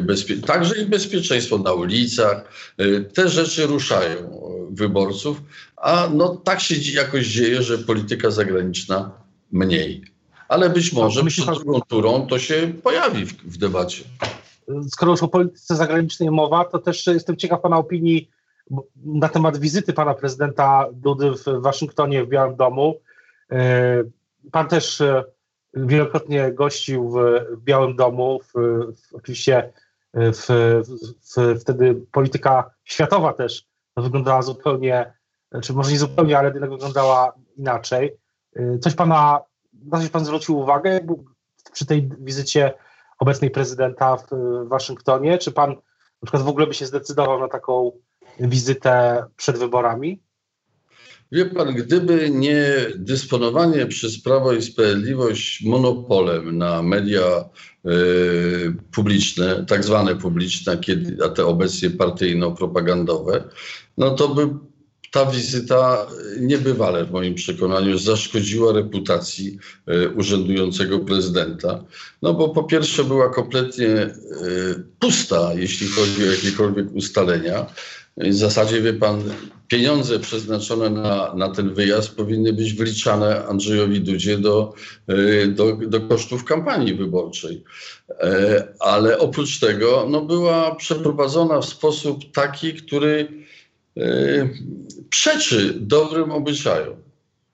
bezpie, 0.00 0.36
także 0.36 0.82
i 0.82 0.86
bezpieczeństwo 0.86 1.58
na 1.58 1.72
ulicach. 1.72 2.44
Y, 2.80 3.04
te 3.14 3.28
rzeczy 3.28 3.66
ruszają 3.66 4.42
wyborców, 4.70 5.42
a 5.76 6.08
no 6.14 6.36
tak 6.36 6.60
się 6.60 6.74
jakoś 6.92 7.26
dzieje, 7.26 7.62
że 7.62 7.78
polityka 7.78 8.30
zagraniczna 8.30 9.10
mniej. 9.52 10.04
Ale 10.48 10.70
być 10.70 10.92
może 10.92 11.24
przed 11.24 11.44
drugą 11.44 11.80
turą 11.80 12.26
to 12.26 12.38
się 12.38 12.72
pojawi 12.82 13.26
w, 13.26 13.32
w 13.32 13.56
debacie. 13.56 14.04
Skoro 14.90 15.12
już 15.12 15.22
o 15.22 15.28
polityce 15.28 15.76
zagranicznej 15.76 16.30
mowa, 16.30 16.64
to 16.64 16.78
też 16.78 17.06
jestem 17.06 17.36
ciekaw 17.36 17.60
Pana 17.60 17.78
opinii 17.78 18.28
na 18.96 19.28
temat 19.28 19.58
wizyty 19.58 19.92
pana 19.92 20.14
prezydenta 20.14 20.86
Dudy 20.92 21.30
w 21.30 21.62
Waszyngtonie, 21.62 22.24
w 22.24 22.28
Białym 22.28 22.56
Domu. 22.56 22.94
E, 23.52 24.02
pan 24.52 24.68
też 24.68 25.00
e, 25.00 25.24
wielokrotnie 25.74 26.52
gościł 26.52 27.10
w 27.10 27.16
Białym 27.56 27.96
Domu. 27.96 28.40
W, 28.40 28.52
w, 28.96 29.14
oczywiście 29.14 29.72
w, 30.14 30.46
wtedy 31.60 32.02
polityka 32.12 32.70
światowa 32.84 33.32
też 33.32 33.66
wyglądała 33.96 34.42
zupełnie, 34.42 35.12
czy 35.62 35.72
może 35.72 35.92
nie 35.92 35.98
zupełnie, 35.98 36.38
ale 36.38 36.48
jednak 36.48 36.70
wyglądała 36.70 37.32
inaczej. 37.56 38.16
E, 38.56 38.78
coś 38.78 38.94
pana, 38.94 39.40
na 39.84 39.98
coś 39.98 40.08
pan 40.08 40.24
zwrócił 40.24 40.58
uwagę 40.58 41.00
przy 41.72 41.86
tej 41.86 42.10
wizycie 42.18 42.72
obecnej 43.18 43.50
prezydenta 43.50 44.16
w 44.16 44.28
Waszyngtonie? 44.68 45.38
Czy 45.38 45.52
pan 45.52 45.70
na 45.70 46.26
przykład 46.26 46.42
w 46.42 46.48
ogóle 46.48 46.66
by 46.66 46.74
się 46.74 46.86
zdecydował 46.86 47.40
na 47.40 47.48
taką 47.48 47.92
wizytę 48.40 49.24
przed 49.36 49.58
wyborami? 49.58 50.20
Wie 51.32 51.44
pan, 51.44 51.74
gdyby 51.74 52.30
nie 52.30 52.86
dysponowanie 52.96 53.86
przez 53.86 54.22
Prawo 54.22 54.52
i 54.52 54.62
Sprawiedliwość 54.62 55.64
monopolem 55.64 56.58
na 56.58 56.82
media 56.82 57.44
y, 57.86 58.74
publiczne, 58.92 59.64
tak 59.68 59.84
zwane 59.84 60.16
publiczne, 60.16 60.78
kiedy, 60.78 61.24
a 61.24 61.28
te 61.28 61.46
obecnie 61.46 61.90
partyjno-propagandowe, 61.90 63.42
no 63.98 64.10
to 64.10 64.28
by 64.28 64.48
ta 65.12 65.26
wizyta 65.26 66.06
niebywale 66.40 67.04
w 67.04 67.10
moim 67.10 67.34
przekonaniu 67.34 67.98
zaszkodziła 67.98 68.72
reputacji 68.72 69.58
e, 69.86 70.08
urzędującego 70.08 70.98
prezydenta. 70.98 71.84
No 72.22 72.34
bo 72.34 72.48
po 72.48 72.64
pierwsze 72.64 73.04
była 73.04 73.28
kompletnie 73.28 73.88
e, 73.88 74.12
pusta, 74.98 75.50
jeśli 75.54 75.88
chodzi 75.88 76.28
o 76.28 76.30
jakiekolwiek 76.32 76.86
ustalenia. 76.94 77.66
W 78.16 78.34
zasadzie, 78.34 78.82
wie 78.82 78.92
pan, 78.92 79.22
pieniądze 79.68 80.18
przeznaczone 80.18 80.90
na, 80.90 81.34
na 81.34 81.48
ten 81.48 81.74
wyjazd 81.74 82.16
powinny 82.16 82.52
być 82.52 82.74
wliczane 82.74 83.46
Andrzejowi 83.46 84.00
Dudzie 84.00 84.38
do, 84.38 84.74
e, 85.08 85.46
do, 85.46 85.76
do 85.76 86.00
kosztów 86.00 86.44
kampanii 86.44 86.94
wyborczej. 86.94 87.64
Ale 88.80 89.18
oprócz 89.18 89.60
tego 89.60 90.06
no, 90.10 90.20
była 90.20 90.74
przeprowadzona 90.74 91.60
w 91.60 91.64
sposób 91.64 92.32
taki, 92.32 92.74
który 92.74 93.28
przeczy 95.10 95.74
dobrym 95.80 96.30
obyczajom. 96.30 96.96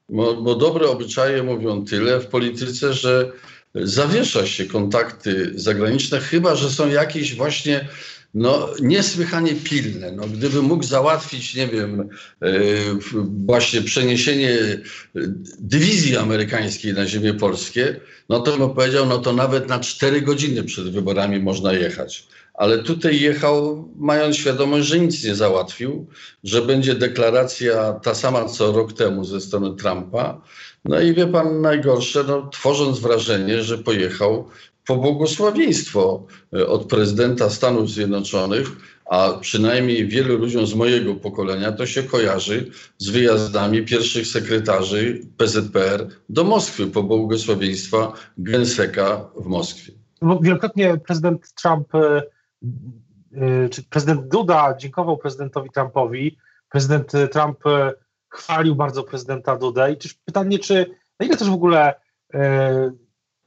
Bo, 0.09 0.35
bo 0.35 0.55
dobre 0.55 0.89
obyczaje 0.89 1.43
mówią 1.43 1.85
tyle 1.85 2.21
w 2.21 2.27
polityce, 2.27 2.93
że 2.93 3.33
zawiesza 3.75 4.47
się 4.47 4.67
kontakty 4.67 5.53
zagraniczne, 5.55 6.21
chyba 6.21 6.57
że 6.57 6.71
są 6.71 6.89
jakieś 6.89 7.37
właśnie 7.37 7.89
no, 8.35 8.69
niesłychanie 8.81 9.55
pilne. 9.55 10.13
No, 10.13 10.27
gdyby 10.27 10.63
mógł 10.63 10.85
załatwić, 10.85 11.55
nie 11.55 11.67
wiem, 11.67 12.09
yy, 12.41 12.51
właśnie 13.47 13.83
przeniesienie 13.83 14.59
dywizji 15.59 16.17
amerykańskiej 16.17 16.95
na 16.95 17.07
ziemię 17.07 17.35
polskie, 17.35 18.01
no 18.29 18.41
to 18.41 18.59
bym 18.59 18.71
powiedział, 18.71 19.07
no 19.07 19.19
to 19.19 19.33
nawet 19.33 19.69
na 19.69 19.81
cztery 19.81 20.23
godziny 20.23 20.65
przed 20.65 20.91
wyborami 20.91 21.41
można 21.41 21.73
jechać 21.73 22.29
ale 22.59 22.79
tutaj 22.79 23.21
jechał 23.21 23.89
mając 23.97 24.37
świadomość, 24.37 24.87
że 24.87 24.99
nic 24.99 25.25
nie 25.25 25.35
załatwił, 25.35 26.07
że 26.45 26.63
będzie 26.63 26.95
deklaracja 26.95 27.93
ta 27.93 28.15
sama 28.15 28.45
co 28.45 28.73
rok 28.73 28.93
temu 28.93 29.25
ze 29.25 29.41
strony 29.41 29.77
Trumpa. 29.77 30.41
No 30.85 31.01
i 31.01 31.15
wie 31.15 31.27
pan 31.27 31.61
najgorsze, 31.61 32.25
no, 32.25 32.49
tworząc 32.49 32.99
wrażenie, 32.99 33.63
że 33.63 33.79
pojechał 33.79 34.49
po 34.89 34.97
błogosławieństwo 34.97 36.27
e, 36.57 36.67
od 36.67 36.85
prezydenta 36.85 37.51
Stanów 37.51 37.91
Zjednoczonych, 37.91 38.69
a 39.07 39.33
przynajmniej 39.41 40.09
wielu 40.09 40.39
ludziom 40.39 40.67
z 40.67 40.75
mojego 40.75 41.15
pokolenia 41.15 41.73
to 41.73 41.87
się 41.87 42.03
kojarzy 42.03 42.71
z 42.99 43.11
wyjazdami 43.11 43.85
pierwszych 43.85 44.27
sekretarzy 44.27 45.21
PZPR 45.37 46.09
do 46.29 46.45
Moskwy 46.45 46.87
po 46.87 47.03
błogosławieństwa 47.03 48.13
Genseka 48.39 49.31
w 49.37 49.47
Moskwie. 49.47 49.93
Wielokrotnie 50.43 50.97
prezydent 50.97 51.53
Trump 51.55 51.95
e, 51.95 52.23
Y, 53.33 53.69
czy 53.69 53.83
prezydent 53.83 54.29
Duda 54.29 54.77
dziękował 54.79 55.17
prezydentowi 55.17 55.71
Trumpowi, 55.71 56.39
prezydent 56.71 57.13
Trump 57.33 57.59
chwalił 58.29 58.75
bardzo 58.75 59.03
prezydenta 59.03 59.57
Dudę 59.57 59.93
i 59.93 59.97
czyż 59.97 60.15
pytanie, 60.15 60.59
czy 60.59 60.87
na 61.21 61.27
ile 61.27 61.37
też 61.37 61.51
w 61.51 61.53
ogóle 61.53 61.95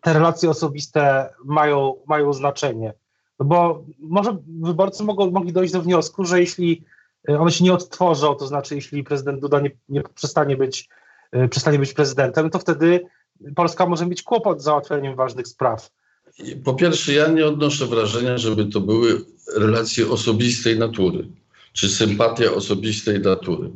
te 0.02 0.14
relacje 0.14 0.50
osobiste 0.50 1.30
mają, 1.46 1.96
mają 2.08 2.34
znaczenie? 2.34 2.94
No 3.40 3.46
bo 3.46 3.84
może 4.00 4.38
wyborcy 4.62 5.04
mogą, 5.04 5.32
mogli 5.32 5.54
dojść 5.54 5.74
do 5.74 5.82
wniosku, 5.82 6.26
że 6.26 6.40
jeśli 6.40 6.84
one 7.28 7.52
się 7.52 7.64
nie 7.64 7.74
odtworzą, 7.74 8.36
to 8.36 8.48
znaczy 8.48 8.76
jeśli 8.76 9.04
prezydent 9.04 9.42
Duda 9.42 9.60
nie, 9.60 9.72
nie 9.90 10.04
przestanie, 10.16 10.58
być, 10.58 10.90
przestanie 11.50 11.80
być 11.80 11.94
prezydentem, 11.94 12.50
to 12.50 12.60
wtedy 12.60 13.06
Polska 13.56 13.86
może 13.86 14.06
mieć 14.06 14.24
kłopot 14.24 14.62
z 14.62 14.64
załatwianiem 14.64 15.16
ważnych 15.16 15.48
spraw. 15.48 15.92
Po 16.64 16.74
pierwsze, 16.74 17.14
ja 17.14 17.28
nie 17.28 17.46
odnoszę 17.46 17.86
wrażenia, 17.86 18.38
żeby 18.38 18.66
to 18.66 18.82
były 18.82 19.22
relacje 19.56 20.10
osobistej 20.10 20.80
natury, 20.80 21.28
czy 21.74 21.90
sympatia 21.90 22.52
osobistej 22.52 23.20
natury. 23.20 23.70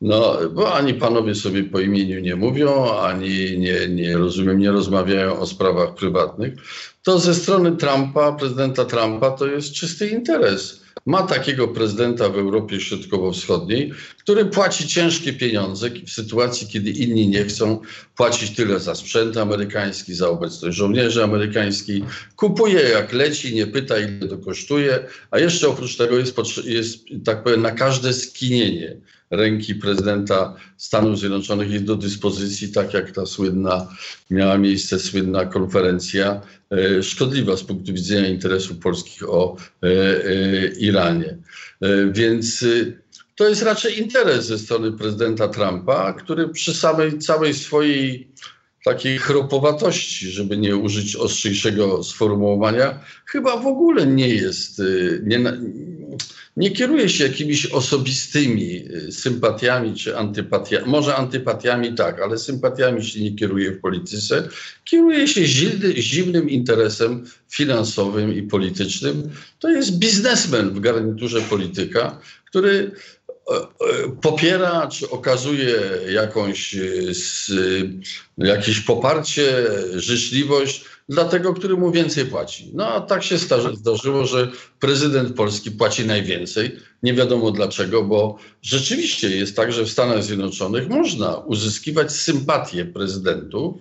No, 0.00 0.38
bo 0.54 0.74
ani 0.74 0.94
panowie 0.94 1.34
sobie 1.34 1.64
po 1.64 1.80
imieniu 1.80 2.20
nie 2.20 2.36
mówią, 2.36 2.90
ani 3.00 3.58
nie, 3.58 3.88
nie 3.88 4.18
rozumiem, 4.18 4.58
nie 4.58 4.70
rozmawiają 4.70 5.38
o 5.38 5.46
sprawach 5.46 5.94
prywatnych. 5.94 6.54
To 7.02 7.18
ze 7.18 7.34
strony 7.34 7.76
Trumpa, 7.76 8.32
prezydenta 8.32 8.84
Trumpa, 8.84 9.30
to 9.30 9.46
jest 9.46 9.72
czysty 9.72 10.08
interes 10.08 10.79
ma 11.06 11.22
takiego 11.22 11.68
prezydenta 11.68 12.28
w 12.28 12.38
Europie 12.38 12.80
Środkowo-Wschodniej, 12.80 13.92
który 14.18 14.44
płaci 14.44 14.88
ciężkie 14.88 15.32
pieniądze 15.32 15.90
w 16.06 16.10
sytuacji, 16.10 16.66
kiedy 16.66 16.90
inni 16.90 17.28
nie 17.28 17.44
chcą 17.44 17.80
płacić 18.16 18.50
tyle 18.50 18.80
za 18.80 18.94
sprzęt 18.94 19.36
amerykański, 19.36 20.14
za 20.14 20.28
obecność 20.28 20.76
żołnierzy 20.76 21.24
amerykańskich. 21.24 22.04
Kupuje 22.36 22.80
jak 22.80 23.12
leci, 23.12 23.54
nie 23.54 23.66
pyta 23.66 23.98
ile 23.98 24.28
to 24.28 24.38
kosztuje, 24.38 24.98
a 25.30 25.38
jeszcze 25.38 25.68
oprócz 25.68 25.96
tego 25.96 26.18
jest, 26.18 26.64
jest 26.64 27.04
tak 27.24 27.42
powiem, 27.42 27.62
na 27.62 27.70
każde 27.70 28.12
skinienie 28.12 28.96
ręki 29.30 29.74
prezydenta 29.74 30.56
Stanów 30.76 31.18
Zjednoczonych 31.18 31.70
jest 31.70 31.84
do 31.84 31.96
dyspozycji, 31.96 32.72
tak 32.72 32.94
jak 32.94 33.10
ta 33.10 33.26
słynna, 33.26 33.88
miała 34.30 34.58
miejsce 34.58 34.98
słynna 34.98 35.46
konferencja, 35.46 36.40
e, 36.70 37.02
szkodliwa 37.02 37.56
z 37.56 37.64
punktu 37.64 37.92
widzenia 37.92 38.28
interesów 38.28 38.78
polskich 38.78 39.30
o 39.30 39.56
e, 39.82 39.86
e, 39.86 40.66
Iranie. 40.66 41.36
Więc 42.12 42.64
to 43.36 43.48
jest 43.48 43.62
raczej 43.62 43.98
interes 43.98 44.46
ze 44.46 44.58
strony 44.58 44.92
prezydenta 44.92 45.48
Trumpa, 45.48 46.12
który 46.12 46.48
przy 46.48 46.74
samej 46.74 47.18
całej 47.18 47.54
swojej 47.54 48.28
takiej 48.84 49.18
chropowatości, 49.18 50.30
żeby 50.30 50.56
nie 50.56 50.76
użyć 50.76 51.16
ostrzejszego 51.16 52.02
sformułowania, 52.02 53.00
chyba 53.26 53.56
w 53.56 53.66
ogóle 53.66 54.06
nie 54.06 54.28
jest, 54.28 54.82
nie, 55.22 55.38
nie 56.56 56.70
kieruje 56.70 57.08
się 57.08 57.24
jakimiś 57.24 57.66
osobistymi 57.66 58.84
y, 58.94 59.12
sympatiami 59.12 59.94
czy 59.94 60.16
antypatiami. 60.16 60.90
Może 60.90 61.16
antypatiami 61.16 61.94
tak, 61.94 62.20
ale 62.20 62.38
sympatiami 62.38 63.04
się 63.04 63.20
nie 63.20 63.34
kieruje 63.34 63.72
w 63.72 63.80
polityce. 63.80 64.48
Kieruje 64.84 65.28
się 65.28 65.46
zimnym 65.96 66.50
interesem 66.50 67.26
finansowym 67.48 68.34
i 68.34 68.42
politycznym. 68.42 69.30
To 69.58 69.68
jest 69.68 69.98
biznesmen 69.98 70.70
w 70.70 70.80
garniturze 70.80 71.40
polityka, 71.40 72.20
który 72.44 72.90
popiera 74.22 74.88
czy 74.88 75.10
okazuje 75.10 75.80
jakąś, 76.12 76.74
y, 76.74 77.12
jakieś 78.38 78.80
poparcie, 78.80 79.66
życzliwość 79.94 80.84
dla 81.08 81.24
tego, 81.24 81.54
który 81.54 81.76
mu 81.76 81.90
więcej 81.90 82.26
płaci. 82.26 82.70
No 82.74 82.86
a 82.86 83.00
tak 83.00 83.22
się 83.22 83.38
zdarzyło, 83.74 84.26
że 84.26 84.50
prezydent 84.80 85.36
Polski 85.36 85.70
płaci 85.70 86.06
najwięcej. 86.06 86.76
Nie 87.02 87.14
wiadomo 87.14 87.50
dlaczego, 87.50 88.02
bo 88.02 88.38
rzeczywiście 88.62 89.36
jest 89.36 89.56
tak, 89.56 89.72
że 89.72 89.84
w 89.84 89.90
Stanach 89.90 90.24
Zjednoczonych 90.24 90.88
można 90.88 91.36
uzyskiwać 91.36 92.12
sympatię 92.12 92.84
prezydentów 92.84 93.74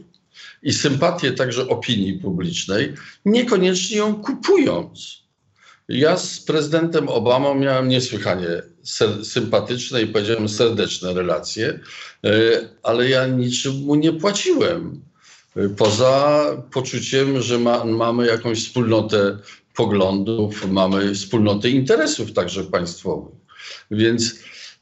i 0.63 0.73
sympatię 0.73 1.31
także 1.31 1.67
opinii 1.67 2.13
publicznej, 2.13 2.93
niekoniecznie 3.25 3.97
ją 3.97 4.15
kupując. 4.15 5.19
Ja 5.89 6.17
z 6.17 6.39
prezydentem 6.39 7.09
Obamą 7.09 7.55
miałem 7.55 7.87
niesłychanie 7.87 8.47
sympatyczne 9.23 10.01
i 10.01 10.07
powiedziałem 10.07 10.49
serdeczne 10.49 11.13
relacje, 11.13 11.79
e, 12.25 12.31
ale 12.83 13.09
ja 13.09 13.27
niczym 13.27 13.75
mu 13.75 13.95
nie 13.95 14.13
płaciłem. 14.13 15.01
Poza 15.77 16.45
poczuciem, 16.71 17.41
że 17.41 17.59
ma, 17.59 17.85
mamy 17.85 18.27
jakąś 18.27 18.65
wspólnotę 18.65 19.37
poglądów, 19.75 20.71
mamy 20.71 21.15
wspólnotę 21.15 21.69
interesów 21.69 22.33
także 22.33 22.63
państwowych. 22.63 23.35
Więc 23.91 24.35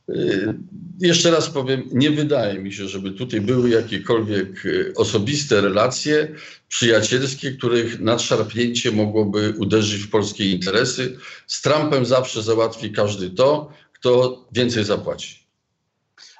y, 0.10 0.54
jeszcze 1.00 1.32
raz 1.32 1.50
powiem, 1.50 1.84
nie 1.92 2.12
wydaje 2.12 2.60
mi 2.60 2.74
się, 2.74 2.88
żeby 2.88 3.12
tutaj 3.12 3.42
były 3.42 3.70
jakiekolwiek 3.70 4.64
osobiste 4.96 5.62
relacje 5.62 6.36
przyjacielskie, 6.68 7.52
których 7.52 8.00
nadszarpnięcie 8.00 8.92
mogłoby 8.92 9.54
uderzyć 9.58 10.02
w 10.02 10.10
polskie 10.10 10.52
interesy. 10.52 11.18
Z 11.48 11.62
Trumpem 11.62 12.06
zawsze 12.06 12.44
załatwi 12.44 12.92
każdy 12.92 13.30
to, 13.30 13.72
kto 14.00 14.46
więcej 14.52 14.84
zapłaci. 14.84 15.48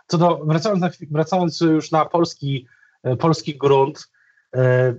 Co 0.08 0.18
do, 0.18 0.38
wracając, 0.46 0.82
na, 0.82 0.90
wracając 1.12 1.62
już 1.62 1.92
na 1.92 2.06
polski, 2.06 2.68
e, 3.04 3.16
polski 3.16 3.58
grunt, 3.58 4.10
E, 4.56 4.94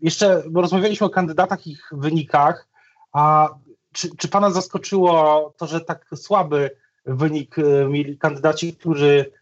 jeszcze 0.00 0.42
rozmawialiśmy 0.54 1.06
o 1.06 1.10
kandydatach, 1.10 1.66
ich 1.66 1.88
wynikach, 1.92 2.68
a 3.12 3.48
czy, 3.92 4.16
czy 4.16 4.28
pana 4.28 4.50
zaskoczyło 4.50 5.54
to, 5.56 5.66
że 5.66 5.80
tak 5.80 6.06
słaby 6.14 6.70
wynik 7.04 7.58
e, 7.58 7.88
mieli 7.88 8.18
kandydaci, 8.18 8.76
którzy, 8.76 9.32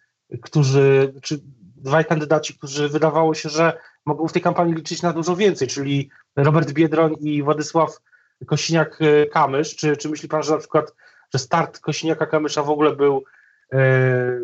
którzy 0.42 1.14
czy 1.22 1.40
dwaj 1.76 2.04
kandydaci, 2.04 2.54
którzy 2.54 2.88
wydawało 2.88 3.34
się, 3.34 3.48
że 3.48 3.78
mogą 4.04 4.28
w 4.28 4.32
tej 4.32 4.42
kampanii 4.42 4.74
liczyć 4.74 5.02
na 5.02 5.12
dużo 5.12 5.36
więcej, 5.36 5.68
czyli 5.68 6.10
Robert 6.36 6.72
Biedroń 6.72 7.14
i 7.20 7.42
Władysław 7.42 8.00
Kosiniak-Kamysz. 8.46 9.76
Czy, 9.76 9.96
czy 9.96 10.08
myśli 10.08 10.28
pan, 10.28 10.42
że 10.42 10.52
na 10.52 10.58
przykład, 10.58 10.94
że 11.32 11.38
start 11.38 11.80
Kosiniaka-Kamysza 11.80 12.64
w 12.64 12.70
ogóle 12.70 12.96
był 12.96 13.24
e, 13.72 14.40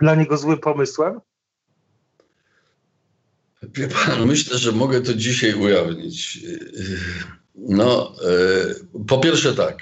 dla 0.00 0.14
niego 0.14 0.36
złym 0.36 0.58
pomysłem? 0.58 1.20
Wie 3.62 3.88
pan, 3.88 4.26
myślę, 4.26 4.58
że 4.58 4.72
mogę 4.72 5.00
to 5.00 5.14
dzisiaj 5.14 5.54
ujawnić. 5.54 6.38
No, 7.54 8.14
e, 8.24 9.04
po 9.08 9.18
pierwsze 9.18 9.54
tak. 9.54 9.78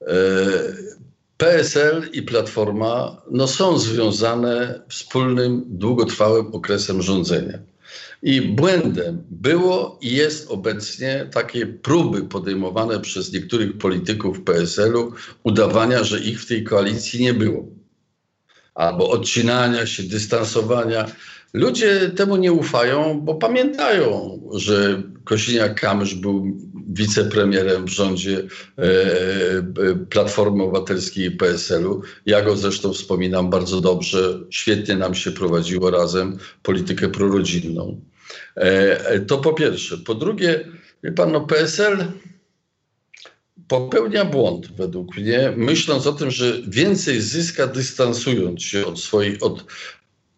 E, 0.00 0.14
PSL 1.36 2.10
i 2.12 2.22
Platforma 2.22 3.22
no, 3.30 3.46
są 3.46 3.78
związane 3.78 4.82
wspólnym, 4.88 5.64
długotrwałym 5.66 6.46
okresem 6.46 7.02
rządzenia. 7.02 7.58
I 8.24 8.40
błędem 8.42 9.24
było 9.30 9.98
i 10.02 10.12
jest 10.12 10.50
obecnie 10.50 11.28
takie 11.32 11.66
próby 11.66 12.22
podejmowane 12.22 13.00
przez 13.00 13.32
niektórych 13.32 13.78
polityków 13.78 14.40
PSL-u 14.40 15.12
udawania, 15.42 16.04
że 16.04 16.20
ich 16.20 16.42
w 16.42 16.46
tej 16.46 16.64
koalicji 16.64 17.22
nie 17.22 17.34
było. 17.34 17.66
Albo 18.74 19.10
odcinania 19.10 19.86
się, 19.86 20.02
dystansowania. 20.02 21.06
Ludzie 21.52 22.10
temu 22.16 22.36
nie 22.36 22.52
ufają, 22.52 23.20
bo 23.20 23.34
pamiętają, 23.34 24.40
że 24.54 25.02
Kosiniak-Kamysz 25.24 26.14
był 26.14 26.56
wicepremierem 26.88 27.84
w 27.84 27.88
rządzie 27.88 28.42
e, 28.78 28.82
e, 28.82 29.64
Platformy 30.10 30.62
Obywatelskiej 30.62 31.26
i 31.26 31.30
PSL-u. 31.30 32.02
Ja 32.26 32.42
go 32.42 32.56
zresztą 32.56 32.92
wspominam 32.92 33.50
bardzo 33.50 33.80
dobrze. 33.80 34.40
Świetnie 34.50 34.96
nam 34.96 35.14
się 35.14 35.32
prowadziło 35.32 35.90
razem 35.90 36.38
politykę 36.62 37.08
prorodzinną. 37.08 38.00
E, 38.56 39.20
to 39.20 39.38
po 39.38 39.52
pierwsze. 39.52 39.98
Po 39.98 40.14
drugie, 40.14 40.64
wie 41.04 41.12
pan, 41.12 41.32
no 41.32 41.40
PSL 41.40 42.04
popełnia 43.68 44.24
błąd 44.24 44.72
według 44.72 45.16
mnie, 45.16 45.52
myśląc 45.56 46.06
o 46.06 46.12
tym, 46.12 46.30
że 46.30 46.62
więcej 46.68 47.20
zyska 47.20 47.66
dystansując 47.66 48.62
się 48.62 48.86
od 48.86 49.00
swoich, 49.00 49.42
od 49.42 49.64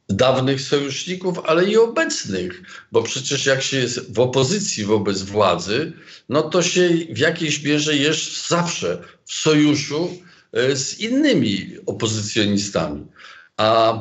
dawnych 0.08 0.60
sojuszników, 0.60 1.38
ale 1.44 1.64
i 1.64 1.76
obecnych, 1.76 2.62
bo 2.92 3.02
przecież 3.02 3.46
jak 3.46 3.62
się 3.62 3.76
jest 3.76 4.14
w 4.14 4.20
opozycji 4.20 4.84
wobec 4.84 5.22
władzy, 5.22 5.92
no 6.28 6.42
to 6.42 6.62
się 6.62 6.90
w 7.10 7.18
jakiejś 7.18 7.62
mierze 7.62 7.96
jest 7.96 8.48
zawsze 8.48 9.02
w 9.24 9.32
sojuszu 9.32 10.10
e, 10.52 10.76
z 10.76 11.00
innymi 11.00 11.76
opozycjonistami. 11.86 13.06
A 13.56 13.98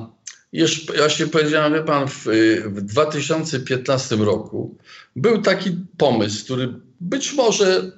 jeszcze, 0.56 0.94
właśnie 0.94 1.28
powiedziałem, 1.28 1.74
wie 1.74 1.84
pan, 1.84 2.08
w, 2.08 2.26
w 2.66 2.82
2015 2.82 4.16
roku 4.16 4.78
był 5.16 5.42
taki 5.42 5.72
pomysł, 5.98 6.44
który 6.44 6.74
być 7.02 7.34
może 7.34 7.92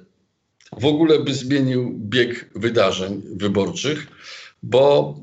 w 0.72 0.84
ogóle 0.84 1.18
by 1.18 1.34
zmienił 1.34 1.94
bieg 1.98 2.50
wydarzeń 2.54 3.22
wyborczych, 3.36 4.06
bo 4.62 5.14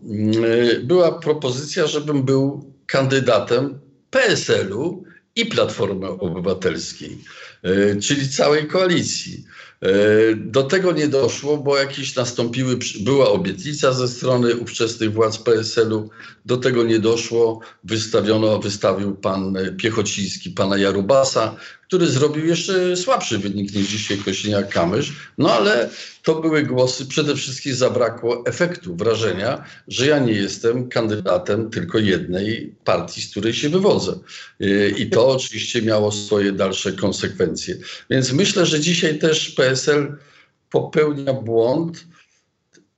y, 0.46 0.82
była 0.84 1.12
propozycja, 1.20 1.88
żebym 1.88 2.24
był 2.24 2.74
kandydatem 2.86 3.80
PSL-u 4.10 5.04
i 5.36 5.46
Platformy 5.46 6.08
Obywatelskiej, 6.08 7.18
y, 7.66 8.00
czyli 8.02 8.30
całej 8.30 8.68
koalicji. 8.68 9.46
E, 9.82 10.36
do 10.36 10.64
tego 10.64 10.92
nie 10.92 11.08
doszło, 11.08 11.58
bo 11.58 11.78
jakieś 11.78 12.16
nastąpiły, 12.16 12.80
była 13.00 13.30
obietnica 13.30 13.94
ze 13.94 14.08
strony 14.08 14.56
ówczesnych 14.56 15.14
władz 15.14 15.38
PSL-u. 15.38 16.10
Do 16.46 16.58
tego 16.58 16.84
nie 16.84 17.00
doszło. 17.00 17.60
Wystawiono, 17.84 18.60
wystawił 18.60 19.16
pan 19.16 19.58
Piechociński 19.78 20.50
pana 20.50 20.78
Jarubasa, 20.78 21.56
który 21.88 22.08
zrobił 22.08 22.46
jeszcze 22.46 22.98
słabszy 22.98 23.38
wynik 23.38 23.76
niż 23.76 23.88
dzisiaj 23.88 24.18
Kosiniak-Kamysz. 24.18 25.12
No 25.38 25.52
ale 25.52 25.90
to 26.24 26.42
były 26.42 26.64
głosy, 26.64 27.06
przede 27.06 27.36
wszystkim 27.36 27.76
zabrakło 27.76 28.46
efektu, 28.46 28.96
wrażenia, 28.96 29.66
że 29.88 30.08
ja 30.08 30.20
nie 30.20 30.34
jestem 30.34 30.90
kandydatem 30.90 31.70
tylko 31.70 31.98
jednej 31.98 32.76
partii, 32.84 33.22
z 33.22 33.32
której 33.32 33.54
się 33.54 33.70
wywodzę. 33.70 34.20
E, 34.62 34.90
I 34.90 35.10
to 35.10 35.28
oczywiście 35.28 35.82
miało 35.82 36.12
swoje 36.12 36.52
dalsze 36.52 36.94
konsekwencje. 36.94 37.78
Więc 38.10 38.32
myślę, 38.32 38.66
że 38.66 38.80
dzisiaj 38.80 39.20
też 39.20 39.50
PSL 39.50 39.75
popełnia 40.70 41.34
błąd. 41.34 42.06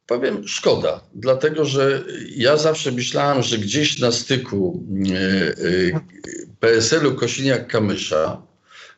Powiem, 0.08 0.48
szkoda, 0.48 1.02
dlatego 1.16 1.66
że 1.66 2.04
ja 2.36 2.58
zawsze 2.58 2.92
myślałem, 2.92 3.44
że 3.44 3.58
gdzieś 3.58 4.00
na 4.00 4.12
styku 4.12 4.84
e, 5.12 5.18
e, 5.18 6.02
PSL-u 6.60 7.12
Kosiniak-Kamysza, 7.12 8.38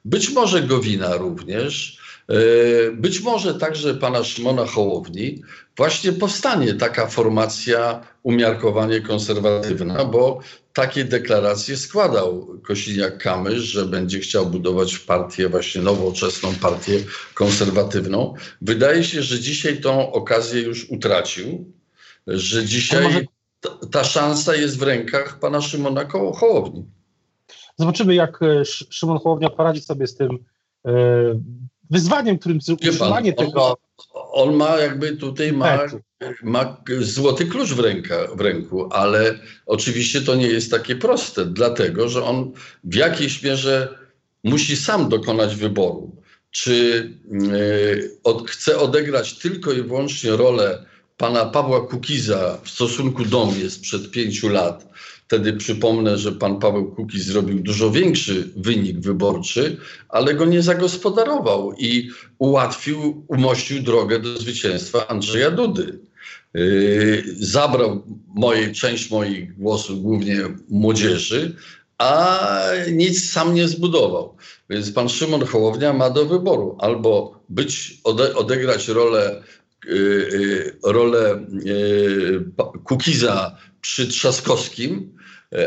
być 0.06 0.30
może 0.30 0.62
Gowina 0.62 1.18
również, 1.18 2.00
e, 2.28 2.92
być 2.92 3.22
może 3.22 3.56
także 3.56 3.94
pana 3.96 4.24
Szymona 4.24 4.65
Hołowni, 4.65 5.42
właśnie 5.78 6.12
powstanie 6.12 6.74
taka 6.74 7.08
formacja 7.08 8.04
umiarkowanie 8.30 9.02
konserwatywna, 9.02 10.06
bo 10.06 10.39
takie 10.74 11.06
deklaracje 11.06 11.78
składał 11.78 12.48
Kosiniak-Kamysz, 12.68 13.60
że 13.60 13.86
będzie 13.86 14.20
chciał 14.20 14.46
budować 14.46 14.98
partię, 14.98 15.50
właśnie 15.50 15.82
nowoczesną 15.82 16.56
partię 16.62 17.00
konserwatywną. 17.34 18.34
Wydaje 18.62 19.04
się, 19.04 19.24
że 19.24 19.39
dzisiaj 19.39 19.82
tą 19.82 20.12
okazję 20.12 20.62
już 20.62 20.89
utracił, 20.89 21.74
że 22.28 22.65
dzisiaj 22.65 23.28
ta, 23.92 24.04
szansa 24.04 24.56
jest 24.56 24.80
w 24.80 24.84
rękach 24.84 25.39
pana 25.39 25.62
Szymona 25.62 26.08
Hołowni. 26.36 26.86
Zobaczymy, 27.78 28.15
jak 28.15 28.44
e, 28.44 28.65
Szymon 28.89 29.20
Hołownia 29.20 29.50
poradzi 29.50 29.82
sobie 29.82 30.08
z 30.08 30.15
tym 30.15 30.39
wyzwaniem, 31.89 32.38
którym 32.38 32.60
utrzymanie 32.72 33.34
tego... 33.34 33.78
On 34.13 34.56
ma 34.56 34.78
jakby 34.78 35.18
tutaj 35.18 35.54
ma, 35.54 35.80
ma 36.44 36.84
złoty 37.00 37.46
klucz 37.46 37.70
w, 37.70 37.80
ręka, 37.80 38.15
w 38.36 38.42
ręku, 38.42 38.94
ale 38.94 39.39
oczywiście 39.65 40.22
to 40.22 40.36
nie 40.36 40.48
jest 40.48 40.72
takie 40.72 40.96
proste, 40.96 41.46
dlatego 41.46 42.10
że 42.10 42.24
on 42.24 42.52
w 42.84 42.96
jakiejś 42.96 43.44
mierze 43.44 44.00
musi 44.44 44.78
sam 44.78 45.10
dokonać 45.10 45.56
wyboru. 45.56 46.15
Czy 46.52 47.10
yy, 47.32 48.18
od, 48.24 48.50
chce 48.50 48.80
odegrać 48.80 49.39
tylko 49.39 49.72
i 49.72 49.82
wyłącznie 49.82 50.32
rolę 50.32 50.86
pana 51.18 51.46
Pawła 51.46 51.88
Kukiza 51.88 52.58
w 52.63 52.70
stosunku 52.70 53.26
do 53.26 53.46
mnie 53.46 53.70
sprzed 53.70 54.12
pięciu 54.12 54.50
lat, 54.50 54.88
Wtedy 55.30 55.54
przypomnę, 55.54 56.18
że 56.18 56.32
pan 56.32 56.60
Paweł 56.60 56.92
Kukiz 56.92 57.26
zrobił 57.26 57.60
dużo 57.60 57.92
większy 57.92 58.50
wynik 58.56 59.00
wyborczy, 59.00 59.78
ale 60.10 60.34
go 60.34 60.46
nie 60.46 60.62
zagospodarował 60.62 61.74
i 61.78 62.10
ułatwił, 62.38 63.26
umościł 63.28 63.84
drogę 63.84 64.20
do 64.20 64.38
zwycięstwa 64.38 65.08
Andrzeja 65.08 65.52
Dudy. 65.52 66.00
Yy, 66.54 67.24
zabrał 67.39 68.04
moje, 68.36 68.72
część 68.72 69.12
moich 69.12 69.58
głosów, 69.58 70.02
głównie 70.02 70.38
młodzieży, 70.70 71.56
a 71.98 72.39
nic 72.92 73.32
sam 73.32 73.54
nie 73.54 73.68
zbudował. 73.68 74.38
Więc 74.70 74.92
pan 74.92 75.10
Szymon 75.10 75.46
Hołownia 75.46 75.94
ma 75.94 76.10
do 76.10 76.26
wyboru 76.26 76.78
albo 76.80 77.39
być, 77.50 78.02
ode, 78.04 78.36
odegrać 78.36 78.88
rolę, 78.88 79.44
yy, 79.86 80.78
rolę 80.84 81.46
yy, 81.63 82.46
Kukiza 82.84 83.58
przy 83.82 84.08
Trzaskowskim, 84.08 85.19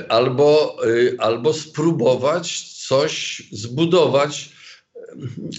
albo, 0.09 0.77
e, 0.87 1.21
albo 1.21 1.53
spróbować 1.53 2.73
coś 2.87 3.43
zbudować 3.53 4.49
e, 4.97 5.01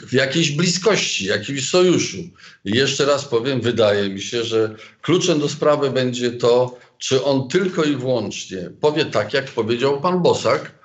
w 0.07 0.13
jakiejś 0.13 0.51
bliskości, 0.51 1.25
jakimś 1.25 1.69
sojuszu. 1.69 2.17
I 2.65 2.77
jeszcze 2.77 3.05
raz 3.05 3.25
powiem, 3.25 3.61
wydaje 3.61 4.09
mi 4.09 4.21
się, 4.21 4.43
że 4.43 4.75
kluczem 5.01 5.39
do 5.39 5.49
sprawy 5.49 5.91
będzie 5.91 6.31
to, 6.31 6.77
czy 6.97 7.23
on 7.23 7.47
tylko 7.47 7.83
i 7.83 7.95
wyłącznie 7.95 8.69
powie 8.81 9.05
tak, 9.05 9.33
jak 9.33 9.51
powiedział 9.51 10.01
pan 10.01 10.21
Bosak 10.21 10.83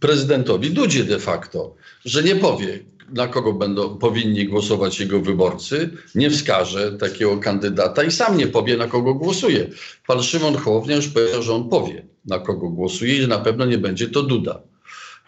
prezydentowi 0.00 0.70
Dudzie 0.70 1.04
de 1.04 1.18
facto, 1.18 1.74
że 2.04 2.22
nie 2.22 2.36
powie, 2.36 2.84
na 3.12 3.28
kogo 3.28 3.52
będą, 3.52 3.98
powinni 3.98 4.46
głosować 4.46 5.00
jego 5.00 5.20
wyborcy, 5.20 5.90
nie 6.14 6.30
wskaże 6.30 6.92
takiego 6.92 7.38
kandydata 7.38 8.04
i 8.04 8.10
sam 8.10 8.36
nie 8.36 8.46
powie, 8.46 8.76
na 8.76 8.86
kogo 8.86 9.14
głosuje. 9.14 9.70
Pan 10.06 10.22
Szymon 10.22 10.56
Hołownia 10.56 10.96
już 10.96 11.08
powiedział, 11.08 11.42
że 11.42 11.54
on 11.54 11.68
powie, 11.68 12.06
na 12.26 12.38
kogo 12.38 12.68
głosuje 12.68 13.22
i 13.22 13.28
na 13.28 13.38
pewno 13.38 13.64
nie 13.64 13.78
będzie 13.78 14.08
to 14.08 14.22
Duda. 14.22 14.60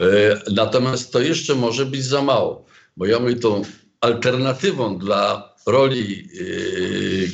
E, 0.00 0.06
natomiast 0.52 1.12
to 1.12 1.20
jeszcze 1.20 1.54
może 1.54 1.86
być 1.86 2.04
za 2.04 2.22
mało, 2.22 2.66
bo 2.96 3.06
ja 3.06 3.18
mówię, 3.18 3.36
tą 3.36 3.62
alternatywą 4.00 4.98
dla 4.98 5.54
roli 5.66 6.28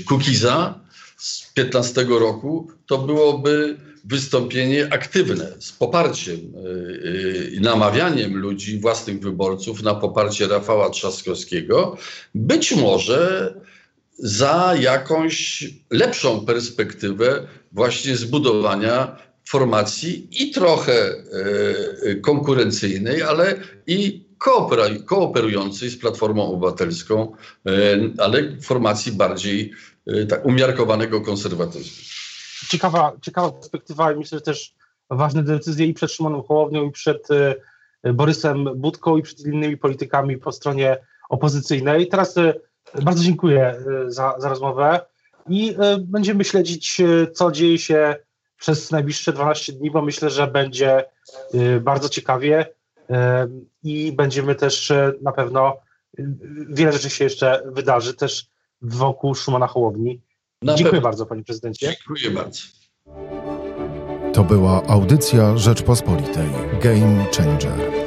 e, 0.00 0.04
Kukiza 0.04 0.80
z 1.16 1.52
15 1.52 2.04
roku 2.04 2.70
to 2.86 2.98
byłoby 2.98 3.76
wystąpienie 4.04 4.88
aktywne 4.92 5.52
z 5.58 5.72
poparciem 5.72 6.36
y, 6.36 7.50
i 7.54 7.60
namawianiem 7.60 8.36
ludzi, 8.36 8.80
własnych 8.80 9.20
wyborców 9.20 9.82
na 9.82 9.94
poparcie 9.94 10.48
Rafała 10.48 10.90
Trzaskowskiego, 10.90 11.96
być 12.34 12.72
może 12.72 13.54
za 14.18 14.74
jakąś 14.80 15.64
lepszą 15.90 16.46
perspektywę 16.46 17.46
właśnie 17.72 18.16
zbudowania 18.16 19.16
formacji 19.48 20.28
i 20.42 20.50
trochę 20.50 21.10
y, 22.06 22.20
konkurencyjnej, 22.20 23.22
ale 23.22 23.56
i 23.86 24.24
kooperującej 25.06 25.90
z 25.90 25.98
Platformą 25.98 26.52
Obywatelską, 26.52 27.32
y, 27.68 27.72
ale 28.18 28.56
formacji 28.60 29.12
bardziej 29.12 29.72
tak 30.28 30.46
umiarkowanego 30.46 31.20
konserwatyzmu 31.20 32.12
ciekawa, 32.68 33.12
ciekawa 33.22 33.52
perspektywa 33.52 34.12
i 34.12 34.16
myślę, 34.16 34.38
że 34.38 34.42
też 34.42 34.74
ważne 35.10 35.42
decyzje 35.42 35.86
i 35.86 35.94
przed 35.94 36.12
Szymonem 36.12 36.42
Hołownią, 36.42 36.84
i 36.84 36.90
przed 36.90 37.28
e, 38.02 38.12
Borysem 38.12 38.68
Budką, 38.76 39.16
i 39.16 39.22
przed 39.22 39.40
innymi 39.40 39.76
politykami 39.76 40.38
po 40.38 40.52
stronie 40.52 40.96
opozycyjnej. 41.28 42.08
Teraz 42.08 42.38
e, 42.38 42.54
bardzo 43.02 43.24
dziękuję 43.24 43.66
e, 43.66 44.10
za, 44.10 44.34
za 44.38 44.48
rozmowę. 44.48 45.00
i 45.48 45.76
będziemy 46.00 46.44
śledzić, 46.44 47.02
co 47.34 47.52
dzieje 47.52 47.78
się 47.78 48.16
przez 48.62 48.90
najbliższe 48.90 49.32
12 49.32 49.72
dni, 49.72 49.90
bo 49.90 50.02
myślę, 50.02 50.30
że 50.30 50.46
będzie 50.46 51.04
bardzo 51.80 52.08
ciekawie 52.08 52.66
i 53.82 54.12
będziemy 54.12 54.54
też 54.54 54.92
na 55.22 55.32
pewno 55.32 55.76
wiele 56.68 56.92
rzeczy 56.92 57.10
się 57.10 57.24
jeszcze 57.24 57.62
wydarzy 57.66 58.14
też 58.14 58.46
wokół 58.82 59.34
Szumana 59.34 59.66
Hołowni. 59.66 60.20
Na 60.62 60.74
Dziękuję 60.74 60.90
pewno. 60.90 61.08
bardzo, 61.08 61.26
panie 61.26 61.44
prezydencie. 61.44 61.86
Dziękuję 61.86 62.30
bardzo. 62.30 62.60
To 64.32 64.44
była 64.44 64.82
audycja 64.86 65.56
Rzeczpospolitej 65.56 66.48
Game 66.82 67.24
Changer. 67.36 68.01